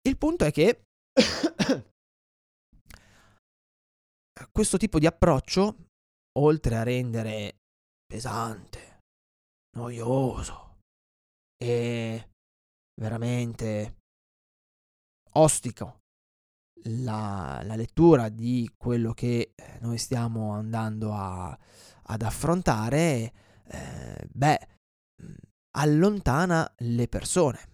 Il 0.06 0.18
punto 0.18 0.44
è 0.44 0.52
che 0.52 0.82
questo 4.52 4.76
tipo 4.76 4.98
di 4.98 5.06
approccio, 5.06 5.76
oltre 6.38 6.76
a 6.76 6.82
rendere 6.82 7.56
pesante, 8.04 9.00
noioso 9.76 10.76
e 11.56 12.28
veramente 13.00 13.96
ostico 15.32 16.02
la, 16.84 17.60
la 17.64 17.76
lettura 17.76 18.28
di 18.28 18.70
quello 18.76 19.12
che 19.12 19.52
eh, 19.54 19.78
noi 19.80 19.98
stiamo 19.98 20.52
andando 20.52 21.12
a, 21.12 21.56
ad 22.02 22.22
affrontare, 22.22 23.32
eh, 23.68 24.28
beh, 24.30 24.58
allontana 25.76 26.70
le 26.78 27.08
persone. 27.08 27.72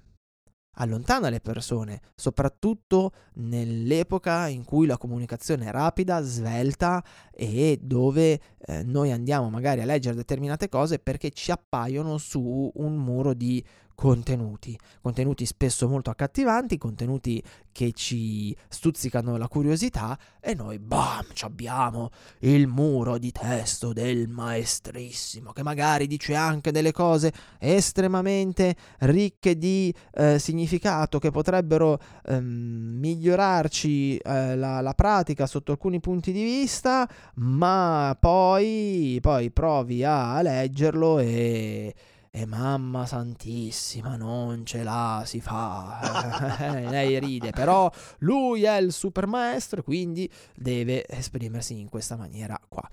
Allontana 0.77 1.29
le 1.29 1.41
persone, 1.41 2.01
soprattutto 2.15 3.13
nell'epoca 3.35 4.47
in 4.47 4.65
cui 4.65 4.87
la 4.87 4.97
comunicazione 4.97 5.67
è 5.67 5.71
rapida, 5.71 6.23
svelta 6.23 7.05
e 7.31 7.79
dove 7.83 8.41
eh, 8.57 8.83
noi 8.85 9.11
andiamo 9.11 9.51
magari 9.51 9.83
a 9.83 9.85
leggere 9.85 10.15
determinate 10.15 10.69
cose 10.71 10.99
perché 10.99 11.31
ci 11.31 11.51
appaiono 11.51 12.17
su 12.17 12.71
un 12.73 12.97
muro 12.97 13.35
di 13.35 13.63
contenuti, 14.01 14.79
contenuti 15.03 15.45
spesso 15.45 15.87
molto 15.87 16.09
accattivanti, 16.09 16.79
contenuti 16.79 17.43
che 17.71 17.93
ci 17.93 18.57
stuzzicano 18.67 19.37
la 19.37 19.47
curiosità 19.47 20.19
e 20.41 20.55
noi 20.55 20.79
bam, 20.79 21.27
abbiamo 21.43 22.09
il 22.39 22.67
muro 22.67 23.19
di 23.19 23.31
testo 23.31 23.93
del 23.93 24.27
maestrissimo 24.27 25.53
che 25.53 25.63
magari 25.63 26.07
dice 26.07 26.35
anche 26.35 26.73
delle 26.73 26.93
cose 26.93 27.31
estremamente 27.59 28.75
ricche 29.01 29.59
di 29.59 29.95
eh, 30.15 30.39
significato 30.39 31.19
che 31.19 31.31
potrebbero 31.31 31.99
ehm, 32.25 32.43
migliorarci 32.43 34.17
eh, 34.17 34.57
la, 34.57 34.81
la, 34.81 34.95
pratica 34.95 35.47
sotto 35.47 35.73
alcuni 35.73 36.01
punti 36.01 36.33
di 36.33 36.43
vista, 36.43 37.07
ma 37.35 38.17
poi, 38.19 39.19
poi 39.21 39.51
provi 39.51 40.03
a 40.05 40.41
leggerlo 40.41 41.19
e 41.19 41.95
e 42.33 42.47
mamma 42.47 43.07
santissima, 43.07 44.17
non 44.17 44.65
ce 44.65 44.85
la 44.85 45.25
si 45.27 45.41
fa. 45.41 46.59
Eh, 46.59 46.89
lei 46.89 47.19
ride, 47.19 47.51
però 47.51 47.91
lui 48.19 48.63
è 48.63 48.77
il 48.77 48.93
super 48.93 49.27
maestro, 49.27 49.83
quindi 49.83 50.31
deve 50.55 51.05
esprimersi 51.09 51.79
in 51.79 51.89
questa 51.89 52.17
maniera 52.17 52.59
qua. 52.69 52.89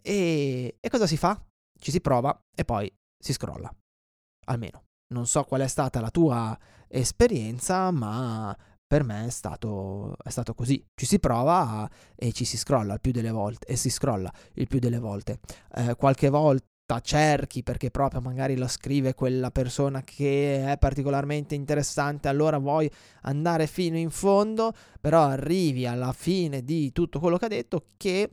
E, 0.00 0.76
e 0.80 0.88
cosa 0.88 1.06
si 1.06 1.16
fa? 1.16 1.40
Ci 1.78 1.90
si 1.90 2.00
prova 2.00 2.38
e 2.54 2.64
poi 2.64 2.92
si 3.18 3.32
scrolla. 3.32 3.72
Almeno. 4.46 4.84
Non 5.10 5.26
so 5.26 5.42
qual 5.44 5.62
è 5.62 5.68
stata 5.68 6.00
la 6.00 6.10
tua 6.10 6.56
esperienza, 6.86 7.90
ma 7.90 8.56
per 8.86 9.04
me 9.04 9.26
è 9.26 9.30
stato, 9.30 10.16
è 10.22 10.28
stato, 10.30 10.54
così. 10.54 10.84
Ci 10.94 11.06
si 11.06 11.18
prova 11.18 11.88
e 12.14 12.32
ci 12.32 12.44
si 12.44 12.56
scrolla 12.56 12.94
il 12.94 13.00
più 13.00 13.10
delle 13.10 13.30
volte. 13.30 13.66
E 13.66 13.76
si 13.76 13.90
scrolla 13.90 14.32
il 14.54 14.66
più 14.68 14.78
delle 14.78 14.98
volte. 14.98 15.40
Eh, 15.74 15.96
qualche 15.96 16.28
volta 16.28 16.66
cerchi 17.00 17.62
perché 17.62 17.90
proprio 17.90 18.20
magari 18.20 18.56
lo 18.56 18.66
scrive 18.66 19.14
quella 19.14 19.50
persona 19.50 20.02
che 20.02 20.64
è 20.64 20.78
particolarmente 20.78 21.54
interessante, 21.54 22.28
allora 22.28 22.58
vuoi 22.58 22.90
andare 23.22 23.66
fino 23.66 23.96
in 23.96 24.10
fondo, 24.10 24.72
però 25.00 25.22
arrivi 25.22 25.86
alla 25.86 26.12
fine 26.12 26.64
di 26.64 26.90
tutto 26.92 27.20
quello 27.20 27.36
che 27.36 27.44
ha 27.44 27.48
detto 27.48 27.84
che 27.96 28.30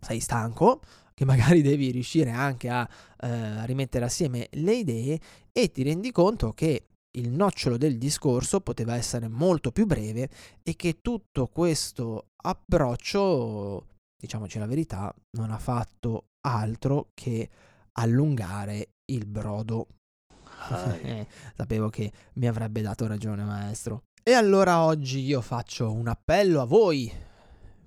sei 0.00 0.20
stanco, 0.20 0.80
che 1.12 1.24
magari 1.24 1.62
devi 1.62 1.90
riuscire 1.90 2.30
anche 2.30 2.68
a 2.68 2.88
eh, 3.20 3.66
rimettere 3.66 4.04
assieme 4.04 4.48
le 4.52 4.74
idee 4.74 5.20
e 5.52 5.70
ti 5.70 5.82
rendi 5.82 6.12
conto 6.12 6.52
che 6.52 6.86
il 7.18 7.30
nocciolo 7.30 7.76
del 7.76 7.98
discorso 7.98 8.60
poteva 8.60 8.94
essere 8.94 9.28
molto 9.28 9.72
più 9.72 9.86
breve 9.86 10.30
e 10.62 10.76
che 10.76 11.00
tutto 11.00 11.48
questo 11.48 12.28
approccio, 12.36 13.86
diciamoci 14.18 14.58
la 14.58 14.66
verità, 14.66 15.14
non 15.36 15.50
ha 15.50 15.58
fatto 15.58 16.30
altro 16.46 17.10
che 17.14 17.48
allungare 17.92 18.90
il 19.12 19.26
brodo. 19.26 19.86
Eh, 21.00 21.26
sapevo 21.54 21.88
che 21.88 22.12
mi 22.34 22.48
avrebbe 22.48 22.82
dato 22.82 23.06
ragione, 23.06 23.44
maestro. 23.44 24.02
E 24.24 24.32
allora 24.32 24.82
oggi 24.82 25.20
io 25.20 25.40
faccio 25.40 25.92
un 25.92 26.08
appello 26.08 26.60
a 26.60 26.64
voi, 26.64 27.10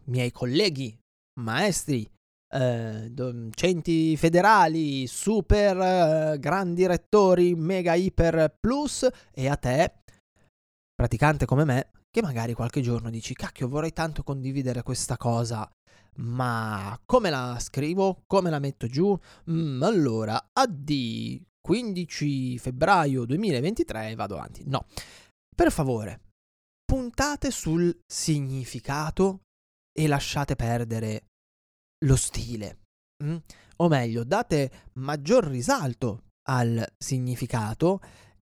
miei 0.06 0.32
colleghi, 0.32 0.98
maestri, 1.42 2.10
eh, 2.54 3.10
docenti 3.12 4.16
federali, 4.18 5.06
super 5.06 5.78
eh, 5.78 6.40
grandi 6.40 6.88
rettori, 6.88 7.56
mega 7.56 7.94
iper 7.94 8.56
plus 8.60 9.08
e 9.34 9.48
a 9.48 9.56
te, 9.58 9.94
praticante 10.96 11.46
come 11.46 11.66
me, 11.66 11.92
che 12.10 12.22
magari 12.22 12.54
qualche 12.54 12.82
giorno 12.82 13.10
dici 13.10 13.34
cacchio 13.34 13.68
vorrei 13.68 13.94
tanto 13.94 14.24
condividere 14.24 14.82
questa 14.84 15.18
cosa 15.18 15.70
ma 16.22 17.00
come 17.05 17.29
la 17.29 17.57
scrivo? 17.60 18.24
Come 18.27 18.50
la 18.50 18.60
metto 18.60 18.88
giù? 18.88 19.18
Mm, 19.50 19.81
allora, 19.84 20.50
AD 20.51 20.92
15 21.62 22.57
febbraio 22.57 23.25
2023 23.25 24.10
e 24.10 24.16
vado 24.16 24.36
avanti. 24.36 24.64
No, 24.66 24.86
per 25.55 25.72
favore, 25.72 26.22
puntate 26.84 27.51
sul 27.51 27.98
significato 28.05 29.42
e 29.92 30.07
lasciate 30.07 30.55
perdere 30.55 31.25
lo 32.05 32.16
stile. 32.16 32.79
Mm? 33.24 33.38
O 33.77 33.88
meglio, 33.88 34.24
date 34.24 34.90
maggior 34.94 35.46
risalto 35.46 36.24
al 36.50 36.86
significato 36.98 38.01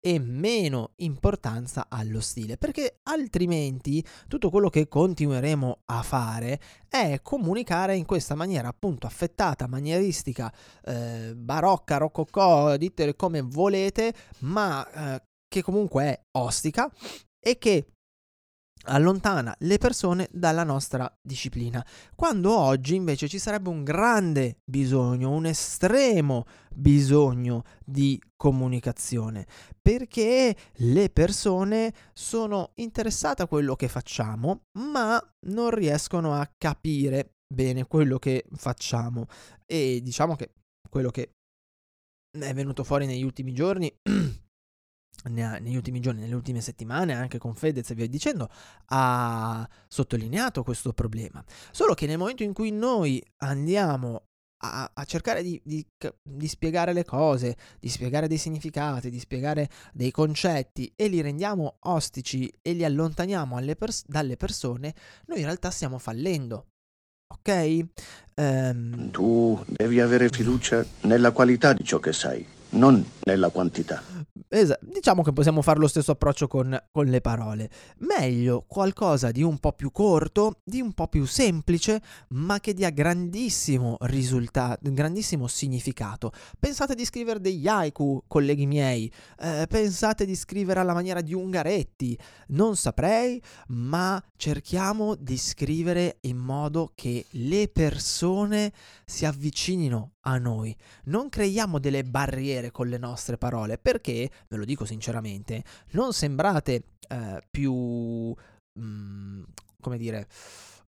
e 0.07 0.21
meno 0.21 0.93
importanza 0.99 1.87
allo 1.89 2.21
stile, 2.21 2.57
perché 2.57 3.01
altrimenti 3.03 4.07
tutto 4.29 4.51
quello 4.51 4.71
che 4.71 4.87
continueremo 4.87 5.81
a 5.87 6.03
fare 6.03 6.61
è 6.89 7.19
comunicare 7.23 7.97
in 7.97 8.05
questa 8.05 8.37
maniera 8.37 8.69
appunto 8.69 9.09
affettata, 9.09 9.67
manieristica, 9.67 10.53
eh, 10.85 11.33
barocca, 11.35 11.97
rococò, 11.97 12.77
ditele 12.77 13.17
come 13.17 13.41
volete, 13.41 14.15
ma 14.43 15.17
eh, 15.17 15.23
che 15.49 15.63
comunque 15.63 16.05
è 16.05 16.21
ostica 16.39 16.89
e 17.41 17.59
che 17.59 17.96
allontana 18.87 19.55
le 19.61 19.79
persone 19.79 20.29
dalla 20.33 20.65
nostra 20.65 21.11
disciplina, 21.21 21.85
quando 22.15 22.57
oggi 22.57 22.95
invece 22.95 23.29
ci 23.29 23.39
sarebbe 23.39 23.69
un 23.69 23.85
grande 23.85 24.59
bisogno, 24.65 25.31
un 25.31 25.47
estremo 25.47 26.45
bisogno 26.75 27.65
di 27.85 28.21
comunicazione, 28.37 29.47
perché 29.81 30.57
le 30.75 31.11
persone 31.11 31.93
sono 32.13 32.73
interessate 32.77 33.43
a 33.43 33.47
quello 33.47 33.77
che 33.77 33.89
facciamo, 33.89 34.63
ma 34.79 35.21
non 35.49 35.71
riescono 35.71 36.35
a 36.35 36.51
capire 36.57 37.35
bene 37.53 37.87
quello 37.87 38.19
che 38.19 38.45
facciamo. 38.55 39.27
E 39.65 40.01
diciamo 40.03 40.37
che 40.37 40.53
quello 40.89 41.11
che 41.11 41.31
è 42.39 42.53
venuto 42.53 42.85
fuori 42.85 43.07
negli 43.07 43.23
ultimi 43.23 43.53
giorni 43.53 43.93
negli 45.29 45.77
ultimi 45.77 46.01
giorni, 46.01 46.21
nelle 46.21 46.35
ultime 46.35 46.61
settimane, 46.61 47.15
anche 47.15 47.39
con 47.39 47.55
Fedez 47.55 47.91
e 47.91 47.95
via 47.95 48.07
dicendo, 48.07 48.49
ha 48.87 49.69
sottolineato 49.89 50.63
questo 50.63 50.93
problema. 50.93 51.45
Solo 51.71 51.95
che 51.95 52.07
nel 52.07 52.19
momento 52.19 52.43
in 52.43 52.53
cui 52.53 52.71
noi 52.71 53.23
andiamo 53.39 54.27
a, 54.59 54.91
a 54.93 55.05
cercare 55.05 55.43
di, 55.43 55.61
di, 55.65 55.87
di, 56.23 56.49
spiegare 56.49 56.93
le 56.93 57.05
cose, 57.05 57.57
di 57.79 57.89
spiegare 57.89 58.29
dei 58.29 58.39
significati, 58.39 59.11
di 59.11 59.19
spiegare 59.19 59.69
dei 59.93 60.11
concetti 60.11 60.93
e 60.97 61.09
li 61.09 61.21
rendiamo 61.21 61.77
ostici 61.81 62.51
e 62.63 62.73
li 62.73 62.85
allontaniamo 62.85 63.59
pers- 63.77 64.05
dalle 64.07 64.37
persone, 64.37 64.95
noi 65.27 65.39
in 65.41 65.45
realtà 65.45 65.71
stiamo 65.71 65.99
fallendo. 65.99 66.69
Ok? 67.29 67.87
Um... 68.37 69.11
Tu 69.11 69.63
devi 69.67 70.01
avere 70.01 70.29
fiducia 70.29 70.85
nella 71.03 71.33
qualità 71.33 71.73
di 71.73 71.85
ciò 71.85 71.99
che 71.99 72.13
sai, 72.13 72.47
non 72.77 73.05
nella 73.25 73.49
quantità. 73.49 74.03
Esatto, 74.49 74.87
diciamo 74.87 75.23
che 75.23 75.33
possiamo 75.33 75.61
fare 75.63 75.81
lo 75.81 75.89
stesso 75.89 76.13
approccio 76.13 76.47
con, 76.47 76.79
con, 76.93 77.07
le 77.07 77.21
parole. 77.21 77.69
Meglio 77.99 78.65
qualcosa 78.67 79.31
di 79.33 79.43
un 79.43 79.59
po' 79.59 79.73
più 79.73 79.91
corto, 79.91 80.61
di 80.63 80.81
un 80.81 80.93
po' 80.93 81.09
più 81.09 81.25
semplice, 81.27 82.01
ma 82.29 82.61
che 82.61 82.73
dia 82.73 82.91
grandissimo 82.91 83.97
risultato, 84.01 84.79
grandissimo 84.93 85.49
significato. 85.49 86.33
Pensate 86.59 86.95
di 86.95 87.05
scrivere 87.05 87.41
degli 87.41 87.67
haiku, 87.67 88.23
colleghi 88.29 88.67
miei, 88.67 89.13
eh, 89.41 89.67
pensate 89.69 90.25
di 90.25 90.37
scrivere 90.37 90.81
alla 90.81 90.95
maniera 90.95 91.23
di 91.23 91.35
Ungaretti, 91.35 92.17
non 92.49 92.77
saprei, 92.77 93.43
ma 93.69 94.23
cerchiamo 94.37 95.17
di 95.17 95.37
scrivere 95.39 96.19
in 96.23 96.37
modo 96.37 96.93
che 96.95 97.27
le 97.31 97.69
persone 97.69 98.73
si 99.05 99.25
avvicinino 99.25 100.16
a 100.27 100.39
noi. 100.39 100.77
Non 101.05 101.29
creiamo 101.29 101.79
delle 101.79 102.05
barriere 102.05 102.71
con 102.71 102.89
le 102.89 102.99
nostre 102.99 103.39
parole, 103.39 103.79
perché 103.79 104.31
ve 104.49 104.57
lo 104.57 104.65
dico 104.65 104.85
sinceramente, 104.85 105.63
non 105.93 106.13
sembrate 106.13 106.85
eh, 107.09 107.43
più, 107.51 107.73
mh, 107.73 108.81
mm, 108.81 109.43
come 109.81 109.99
dire, 109.99 110.27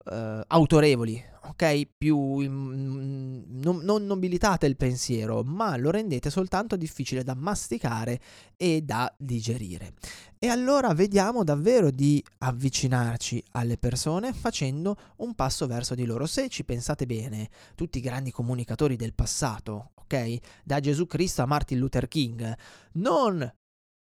eh, 0.09 0.43
autorevoli, 0.47 1.23
ok? 1.49 1.87
Più 1.97 2.17
mh, 2.17 2.47
mm, 2.47 3.41
non, 3.61 3.77
non 3.83 4.05
nobilitate 4.05 4.65
il 4.65 4.75
pensiero, 4.75 5.43
ma 5.43 5.75
lo 5.77 5.89
rendete 5.89 6.29
soltanto 6.29 6.75
difficile 6.75 7.23
da 7.23 7.35
masticare 7.35 8.19
e 8.55 8.81
da 8.81 9.13
digerire. 9.17 9.93
E 10.39 10.47
allora 10.47 10.93
vediamo 10.93 11.43
davvero 11.43 11.89
di 11.89 12.23
avvicinarci 12.39 13.43
alle 13.51 13.77
persone 13.77 14.33
facendo 14.33 14.95
un 15.17 15.33
passo 15.33 15.65
verso 15.67 15.95
di 15.95 16.05
loro. 16.05 16.25
Se 16.25 16.47
ci 16.49 16.63
pensate 16.63 17.05
bene, 17.05 17.49
tutti 17.75 17.97
i 17.97 18.01
grandi 18.01 18.31
comunicatori 18.31 18.95
del 18.95 19.13
passato, 19.13 19.91
ok? 19.95 20.37
Da 20.63 20.79
Gesù 20.79 21.07
Cristo 21.07 21.41
a 21.41 21.45
Martin 21.45 21.79
Luther 21.79 22.07
King, 22.07 22.55
non 22.93 23.51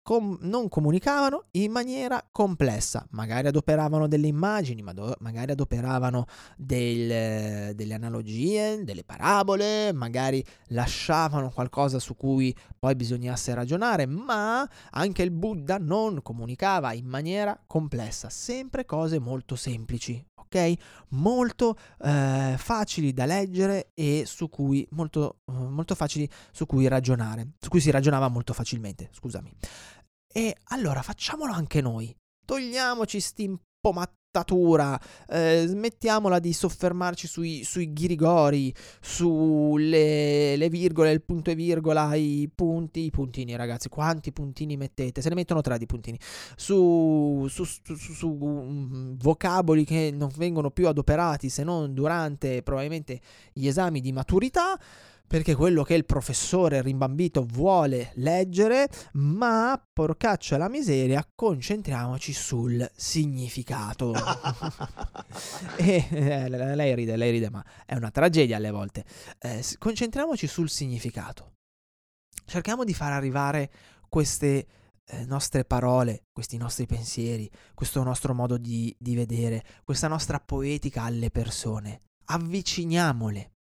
com- 0.08 0.38
non 0.40 0.70
comunicavano 0.70 1.42
in 1.50 1.70
maniera 1.70 2.26
complessa, 2.32 3.06
magari 3.10 3.48
adoperavano 3.48 4.08
delle 4.08 4.26
immagini, 4.26 4.80
ma 4.80 4.94
do- 4.94 5.14
magari 5.18 5.52
adoperavano 5.52 6.24
del, 6.56 7.74
delle 7.74 7.92
analogie, 7.92 8.84
delle 8.84 9.04
parabole, 9.04 9.92
magari 9.92 10.42
lasciavano 10.68 11.50
qualcosa 11.50 11.98
su 11.98 12.16
cui 12.16 12.56
poi 12.78 12.94
bisognasse 12.94 13.52
ragionare, 13.52 14.06
ma 14.06 14.66
anche 14.92 15.22
il 15.22 15.30
Buddha 15.30 15.76
non 15.76 16.22
comunicava 16.22 16.94
in 16.94 17.04
maniera 17.04 17.60
complessa, 17.66 18.30
sempre 18.30 18.86
cose 18.86 19.18
molto 19.18 19.56
semplici, 19.56 20.24
ok? 20.36 20.72
Molto 21.10 21.76
eh, 22.02 22.54
facili 22.56 23.12
da 23.12 23.26
leggere 23.26 23.90
e 23.92 24.22
su 24.24 24.48
cui 24.48 24.86
molto, 24.92 25.40
molto 25.44 25.94
facili 25.94 26.26
su 26.50 26.64
cui 26.64 26.88
ragionare, 26.88 27.52
su 27.60 27.68
cui 27.68 27.80
si 27.80 27.90
ragionava 27.90 28.28
molto 28.28 28.54
facilmente, 28.54 29.10
scusami. 29.12 29.52
E 30.32 30.56
allora 30.64 31.02
facciamolo 31.02 31.52
anche 31.52 31.80
noi. 31.80 32.14
Togliamoci 32.44 33.20
stimpomattatura, 33.20 34.98
eh, 35.28 35.64
smettiamola 35.66 36.38
di 36.38 36.52
soffermarci 36.52 37.26
sui, 37.26 37.64
sui 37.64 37.92
ghirigori, 37.92 38.74
sulle 39.00 40.56
le 40.56 40.68
virgole, 40.68 41.12
il 41.12 41.22
punto 41.22 41.50
e 41.50 41.54
virgola, 41.54 42.14
i 42.14 42.50
punti, 42.54 43.04
i 43.04 43.10
puntini 43.10 43.56
ragazzi, 43.56 43.88
quanti 43.88 44.32
puntini 44.32 44.76
mettete? 44.76 45.20
Se 45.22 45.28
ne 45.28 45.34
mettono 45.34 45.60
tre 45.60 45.78
di 45.78 45.86
puntini. 45.86 46.18
Su, 46.56 47.46
su, 47.48 47.64
su, 47.64 47.96
su 47.96 48.28
um, 48.28 49.16
vocaboli 49.16 49.84
che 49.84 50.10
non 50.12 50.30
vengono 50.36 50.70
più 50.70 50.88
adoperati 50.88 51.48
se 51.48 51.64
non 51.64 51.94
durante 51.94 52.62
probabilmente 52.62 53.20
gli 53.52 53.66
esami 53.66 54.00
di 54.00 54.12
maturità 54.12 54.78
perché 55.28 55.54
quello 55.54 55.82
che 55.84 55.94
il 55.94 56.06
professore 56.06 56.80
rimbambito 56.80 57.44
vuole 57.44 58.12
leggere, 58.14 58.88
ma 59.12 59.80
porcaccia 59.92 60.56
la 60.56 60.70
miseria, 60.70 61.24
concentriamoci 61.34 62.32
sul 62.32 62.90
significato. 62.96 64.14
e 65.76 66.08
eh, 66.10 66.48
lei 66.48 66.94
ride, 66.94 67.16
lei 67.16 67.30
ride, 67.30 67.50
ma 67.50 67.64
è 67.84 67.94
una 67.94 68.10
tragedia 68.10 68.56
alle 68.56 68.70
volte. 68.70 69.04
Eh, 69.38 69.62
concentriamoci 69.78 70.46
sul 70.46 70.70
significato. 70.70 71.52
Cerchiamo 72.46 72.84
di 72.84 72.94
far 72.94 73.12
arrivare 73.12 73.70
queste 74.08 74.66
eh, 75.04 75.24
nostre 75.26 75.66
parole, 75.66 76.24
questi 76.32 76.56
nostri 76.56 76.86
pensieri, 76.86 77.50
questo 77.74 78.02
nostro 78.02 78.32
modo 78.32 78.56
di, 78.56 78.96
di 78.98 79.14
vedere, 79.14 79.62
questa 79.84 80.08
nostra 80.08 80.40
poetica 80.40 81.02
alle 81.02 81.30
persone. 81.30 82.00
Avviciniamole 82.30 83.57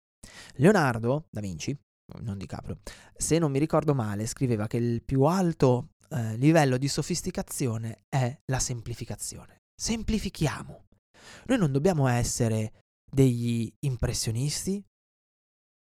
Leonardo 0.56 1.28
da 1.30 1.42
Vinci, 1.42 1.78
non 2.22 2.38
DiCaprio, 2.38 2.80
se 3.16 3.40
non 3.40 3.52
mi 3.52 3.60
ricordo 3.60 3.94
male, 3.94 4.26
scriveva 4.28 4.68
che 4.68 4.78
il 4.78 5.04
più 5.04 5.24
alto 5.24 5.90
eh, 6.10 6.36
livello 6.38 6.78
di 6.78 6.88
sofisticazione 6.88 8.04
è 8.10 8.38
la 8.46 8.60
semplificazione. 8.60 9.62
Semplifichiamo. 9.76 10.86
Noi 11.46 11.58
non 11.58 11.72
dobbiamo 11.72 12.08
essere 12.08 12.84
degli 13.10 13.72
impressionisti, 13.80 14.84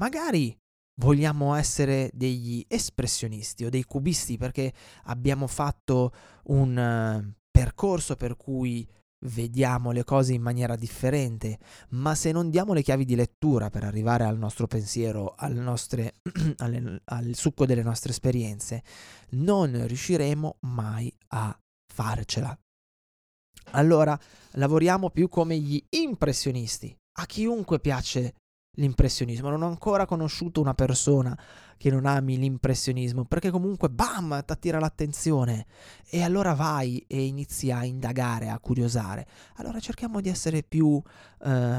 magari 0.01 0.55
vogliamo 1.01 1.55
essere 1.55 2.09
degli 2.13 2.63
espressionisti 2.67 3.65
o 3.65 3.69
dei 3.69 3.83
cubisti 3.83 4.37
perché 4.37 4.73
abbiamo 5.03 5.47
fatto 5.47 6.13
un 6.45 6.77
uh, 6.77 7.33
percorso 7.51 8.15
per 8.15 8.37
cui 8.37 8.87
vediamo 9.25 9.91
le 9.91 10.03
cose 10.03 10.33
in 10.33 10.41
maniera 10.41 10.75
differente, 10.75 11.59
ma 11.89 12.15
se 12.15 12.31
non 12.31 12.49
diamo 12.49 12.73
le 12.73 12.81
chiavi 12.81 13.05
di 13.05 13.15
lettura 13.15 13.69
per 13.69 13.83
arrivare 13.83 14.23
al 14.23 14.37
nostro 14.37 14.67
pensiero, 14.67 15.33
al, 15.35 15.53
nostre, 15.53 16.15
alle, 16.57 17.01
al 17.05 17.35
succo 17.35 17.65
delle 17.65 17.83
nostre 17.83 18.11
esperienze, 18.11 18.83
non 19.31 19.85
riusciremo 19.87 20.57
mai 20.61 21.13
a 21.29 21.57
farcela. 21.93 22.57
Allora 23.71 24.17
lavoriamo 24.51 25.09
più 25.09 25.27
come 25.27 25.57
gli 25.57 25.83
impressionisti. 25.89 26.95
A 27.17 27.25
chiunque 27.25 27.79
piace 27.79 28.35
l'impressionismo. 28.75 29.49
Non 29.49 29.63
ho 29.63 29.67
ancora 29.67 30.05
conosciuto 30.05 30.61
una 30.61 30.73
persona 30.73 31.37
che 31.77 31.89
non 31.89 32.05
ami 32.05 32.37
l'impressionismo, 32.37 33.25
perché 33.25 33.51
comunque 33.51 33.89
bam, 33.89 34.43
ti 34.45 34.51
attira 34.51 34.79
l'attenzione 34.79 35.65
e 36.09 36.23
allora 36.23 36.53
vai 36.53 37.03
e 37.07 37.25
inizi 37.25 37.71
a 37.71 37.83
indagare, 37.83 38.49
a 38.49 38.59
curiosare. 38.59 39.27
Allora 39.55 39.79
cerchiamo 39.79 40.21
di 40.21 40.29
essere 40.29 40.63
più 40.63 40.87
uh, 40.87 41.03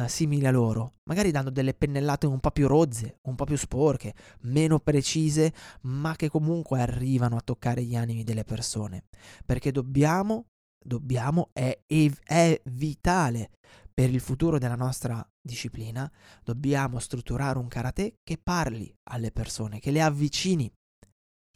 simili 0.06 0.46
a 0.46 0.50
loro, 0.50 0.94
magari 1.04 1.30
dando 1.30 1.50
delle 1.50 1.74
pennellate 1.74 2.26
un 2.26 2.40
po' 2.40 2.50
più 2.50 2.66
rozze, 2.66 3.18
un 3.22 3.35
po' 3.35 3.44
più 3.44 3.56
sporche, 3.56 4.14
meno 4.42 4.78
precise, 4.78 5.52
ma 5.82 6.14
che 6.14 6.28
comunque 6.28 6.80
arrivano 6.80 7.37
a 7.37 7.42
toccare 7.42 7.82
gli 7.82 7.96
animi 7.96 8.22
delle 8.22 8.44
persone, 8.44 9.04
perché 9.44 9.72
dobbiamo 9.72 10.46
dobbiamo, 10.87 11.50
è, 11.52 11.76
è, 11.85 12.61
vitale 12.66 13.50
per 13.96 14.11
il 14.11 14.20
futuro 14.20 14.59
della 14.59 14.74
nostra 14.74 15.26
disciplina, 15.40 16.11
dobbiamo 16.44 16.98
strutturare 16.98 17.59
un 17.59 17.66
karate 17.66 18.16
che 18.22 18.37
parli 18.37 18.94
alle 19.04 19.32
persone, 19.32 19.80
che 19.80 19.90
le 19.90 20.02
avvicini, 20.02 20.70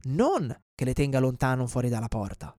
non 0.05 0.48
che 0.74 0.87
le 0.87 0.94
tenga 0.94 1.18
lontano 1.18 1.66
fuori 1.66 1.90
dalla 1.90 2.09
porta, 2.09 2.55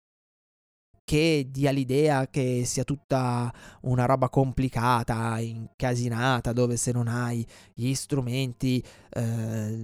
che 1.03 1.47
dia 1.49 1.71
l'idea 1.71 2.27
che 2.27 2.61
sia 2.63 2.83
tutta 2.83 3.51
una 3.81 4.05
roba 4.05 4.29
complicata, 4.29 5.39
incasinata, 5.39 6.53
dove 6.53 6.77
se 6.77 6.91
non 6.91 7.07
hai 7.07 7.43
gli 7.73 7.95
strumenti 7.95 8.85
eh, 9.09 9.75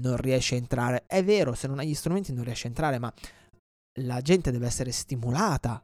non 0.00 0.16
riesci 0.18 0.52
a 0.52 0.58
entrare. 0.58 1.04
È 1.06 1.24
vero, 1.24 1.54
se 1.54 1.66
non 1.66 1.78
hai 1.78 1.88
gli 1.88 1.94
strumenti 1.94 2.34
non 2.34 2.44
riesci 2.44 2.66
a 2.66 2.68
entrare, 2.68 2.98
ma 2.98 3.10
la 4.02 4.20
gente 4.20 4.50
deve 4.50 4.66
essere 4.66 4.92
stimolata 4.92 5.82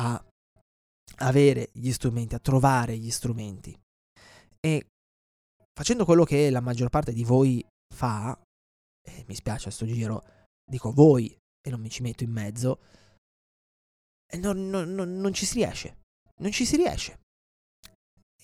a 0.00 0.24
avere 1.18 1.70
gli 1.72 1.92
strumenti, 1.92 2.34
a 2.34 2.38
trovare 2.38 2.96
gli 2.96 3.10
strumenti. 3.10 3.78
E 4.60 4.86
facendo 5.72 6.04
quello 6.04 6.24
che 6.24 6.50
la 6.50 6.60
maggior 6.60 6.88
parte 6.88 7.12
di 7.12 7.24
voi 7.24 7.64
fa, 7.94 8.38
e 9.02 9.24
mi 9.28 9.34
spiace 9.34 9.68
a 9.68 9.72
sto 9.72 9.86
giro, 9.86 10.24
dico 10.64 10.92
voi 10.92 11.36
e 11.60 11.70
non 11.70 11.80
mi 11.80 11.90
ci 11.90 12.02
metto 12.02 12.24
in 12.24 12.30
mezzo, 12.30 12.80
non, 14.38 14.68
non, 14.68 14.92
non, 14.92 15.32
ci 15.32 15.46
si 15.46 15.54
riesce. 15.54 15.98
Non 16.38 16.50
ci 16.50 16.66
si 16.66 16.76
riesce. 16.76 17.20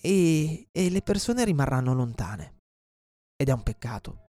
E, 0.01 0.67
e 0.71 0.89
le 0.89 1.01
persone 1.01 1.43
rimarranno 1.43 1.93
lontane. 1.93 2.55
Ed 3.35 3.49
è 3.49 3.51
un 3.51 3.63
peccato. 3.63 4.27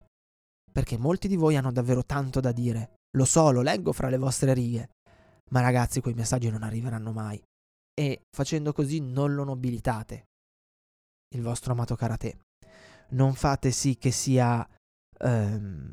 Perché 0.73 0.97
molti 0.97 1.29
di 1.29 1.37
voi 1.37 1.57
hanno 1.57 1.71
davvero 1.71 2.05
tanto 2.05 2.41
da 2.41 2.53
dire. 2.53 2.95
Lo 3.17 3.27
so, 3.27 3.51
lo 3.51 3.61
leggo 3.61 3.93
fra 3.93 4.09
le 4.09 4.17
vostre 4.17 4.55
righe. 4.55 4.91
Ma 5.51 5.61
ragazzi, 5.61 6.01
quei 6.01 6.15
messaggi 6.15 6.49
non 6.49 6.63
arriveranno 6.63 7.13
mai 7.13 7.43
e 7.95 8.23
facendo 8.35 8.73
così 8.73 9.01
non 9.01 9.35
lo 9.35 9.45
nobilitate 9.45 10.25
il 11.35 11.43
vostro 11.43 11.73
amato 11.73 11.95
karate. 11.95 12.39
Non 13.11 13.35
fate 13.35 13.71
sì 13.71 13.97
che 13.97 14.11
sia 14.11 14.67
um, 15.21 15.93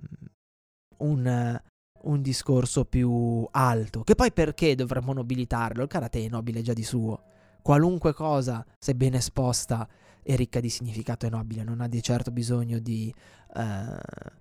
un, 0.98 1.62
un 2.04 2.22
discorso 2.22 2.86
più 2.86 3.48
alto. 3.52 4.04
Che 4.04 4.16
poi 4.16 4.32
perché 4.32 4.76
dovremmo 4.76 5.14
nobilitarlo? 5.14 5.84
Il 5.84 5.90
karate 5.90 6.24
è 6.24 6.30
nobile 6.30 6.62
già 6.62 6.74
di 6.74 6.84
suo. 6.84 7.24
Qualunque 7.62 8.14
cosa, 8.14 8.66
se 8.78 8.96
ben 8.96 9.16
esposta 9.16 9.88
e 10.24 10.36
ricca 10.36 10.60
di 10.60 10.70
significato, 10.70 11.26
è 11.26 11.30
nobile. 11.30 11.64
Non 11.64 11.82
ha 11.82 11.88
di 11.88 12.02
certo 12.02 12.32
bisogno 12.32 12.80
di, 12.80 13.14
uh, 13.56 14.32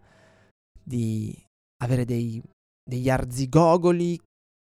di 0.81 1.45
avere 1.83 2.05
dei, 2.05 2.41
degli 2.83 3.11
arzigogoli 3.11 4.21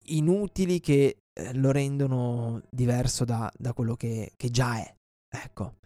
inutili 0.08 0.78
che 0.78 1.18
eh, 1.38 1.52
lo 1.54 1.70
rendono 1.70 2.62
diverso 2.70 3.26
da, 3.26 3.52
da 3.58 3.74
quello 3.74 3.94
che, 3.94 4.32
che, 4.36 4.50
già 4.50 4.78
è. 4.78 4.94
Ecco, 5.28 5.76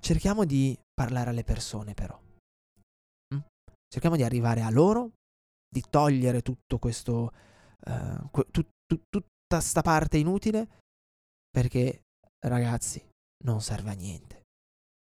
cerchiamo 0.00 0.44
di 0.44 0.78
parlare 0.94 1.30
alle 1.30 1.42
persone 1.42 1.94
però. 1.94 2.16
Mm? 3.34 3.40
Cerchiamo 3.88 4.14
di 4.14 4.22
arrivare 4.22 4.62
a 4.62 4.70
loro, 4.70 5.14
di 5.68 5.82
togliere 5.90 6.42
tutto 6.42 6.78
questo, 6.78 7.32
uh, 7.86 8.42
tu, 8.50 8.62
tu, 8.86 9.00
tutta 9.08 9.60
sta 9.60 9.82
parte 9.82 10.16
inutile, 10.16 10.68
perché 11.50 12.02
ragazzi 12.46 13.04
non 13.44 13.60
serve 13.60 13.90
a 13.90 13.94
niente. 13.94 14.42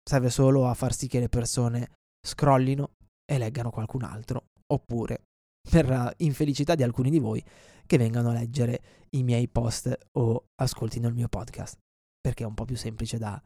Serve 0.01 0.29
solo 0.29 0.67
a 0.67 0.73
far 0.73 0.93
sì 0.93 1.07
che 1.07 1.19
le 1.19 1.27
persone 1.27 1.91
scrollino 2.25 2.91
e 3.29 3.37
leggano 3.37 3.69
qualcun 3.69 4.03
altro, 4.03 4.45
oppure 4.71 5.23
per 5.69 6.13
infelicità 6.19 6.75
di 6.75 6.83
alcuni 6.83 7.09
di 7.09 7.19
voi, 7.19 7.43
che 7.85 7.97
vengano 7.97 8.29
a 8.29 8.33
leggere 8.33 8.96
i 9.11 9.23
miei 9.23 9.47
post 9.47 9.95
o 10.17 10.45
ascoltino 10.55 11.07
il 11.07 11.13
mio 11.13 11.27
podcast, 11.27 11.77
perché 12.19 12.43
è 12.43 12.47
un 12.47 12.53
po' 12.53 12.65
più 12.65 12.75
semplice 12.75 13.17
da 13.17 13.41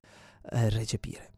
eh, 0.51 0.69
recepire. 0.69 1.33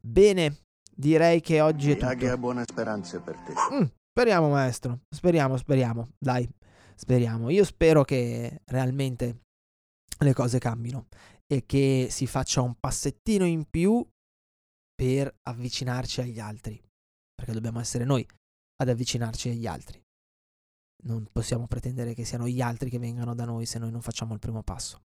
Bene, 0.00 0.62
direi 0.94 1.40
che 1.40 1.60
oggi 1.60 1.92
è 1.92 1.96
tutto. 1.96 2.26
Ha 2.26 2.36
buone 2.36 2.64
speranze 2.66 3.20
per 3.20 3.36
te. 3.38 3.52
Mm, 3.74 3.86
speriamo, 4.12 4.48
maestro. 4.48 5.00
Speriamo, 5.14 5.56
speriamo. 5.56 6.08
Dai, 6.18 6.48
speriamo. 6.94 7.50
Io 7.50 7.64
spero 7.64 8.04
che 8.04 8.62
realmente 8.66 9.40
le 10.18 10.32
cose 10.32 10.58
cambino 10.58 11.06
e 11.46 11.64
che 11.66 12.08
si 12.10 12.26
faccia 12.26 12.60
un 12.62 12.74
passettino 12.78 13.44
in 13.44 13.64
più 13.68 14.06
per 14.94 15.34
avvicinarci 15.48 16.20
agli 16.20 16.38
altri. 16.38 16.80
Perché 17.34 17.52
dobbiamo 17.52 17.80
essere 17.80 18.04
noi 18.04 18.26
ad 18.80 18.88
avvicinarci 18.88 19.48
agli 19.48 19.66
altri. 19.66 19.99
Non 21.02 21.26
possiamo 21.30 21.66
pretendere 21.66 22.14
che 22.14 22.24
siano 22.24 22.46
gli 22.46 22.60
altri 22.60 22.90
che 22.90 22.98
vengano 22.98 23.34
da 23.34 23.44
noi 23.44 23.66
se 23.66 23.78
noi 23.78 23.90
non 23.90 24.02
facciamo 24.02 24.34
il 24.34 24.38
primo 24.38 24.62
passo. 24.62 25.00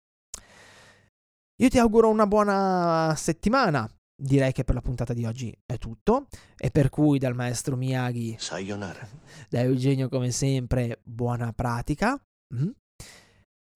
Io 1.61 1.69
ti 1.69 1.79
auguro 1.79 2.09
una 2.09 2.27
buona 2.27 3.13
settimana. 3.15 3.89
Direi 4.17 4.53
che 4.53 4.63
per 4.63 4.75
la 4.75 4.81
puntata 4.81 5.13
di 5.13 5.25
oggi 5.25 5.55
è 5.65 5.77
tutto. 5.77 6.27
E 6.57 6.69
per 6.69 6.89
cui 6.89 7.19
dal 7.19 7.35
maestro 7.35 7.75
Miyagi, 7.75 8.35
Sayonara. 8.37 9.07
da 9.49 9.61
Eugenio 9.61 10.09
come 10.09 10.31
sempre, 10.31 10.99
buona 11.03 11.53
pratica. 11.53 12.21
Mm? 12.53 12.69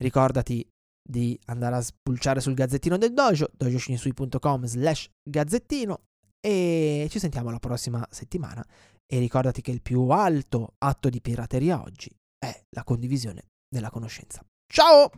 Ricordati 0.01 0.67
di 1.09 1.37
andare 1.45 1.75
a 1.77 1.81
spulciare 1.81 2.39
sul 2.39 2.53
gazzettino 2.53 2.97
del 2.97 3.13
dojo, 3.13 3.49
dojoshinsui.com 3.57 4.65
slash 4.65 5.09
gazzettino 5.23 6.01
e 6.39 7.07
ci 7.09 7.19
sentiamo 7.19 7.49
la 7.49 7.59
prossima 7.59 8.05
settimana 8.09 8.65
e 9.11 9.17
ricordati 9.17 9.61
che 9.61 9.71
il 9.71 9.81
più 9.81 10.09
alto 10.09 10.75
atto 10.77 11.09
di 11.09 11.19
pirateria 11.19 11.81
oggi 11.81 12.15
è 12.37 12.55
la 12.69 12.83
condivisione 12.83 13.47
della 13.67 13.89
conoscenza. 13.89 14.45
Ciao! 14.71 15.09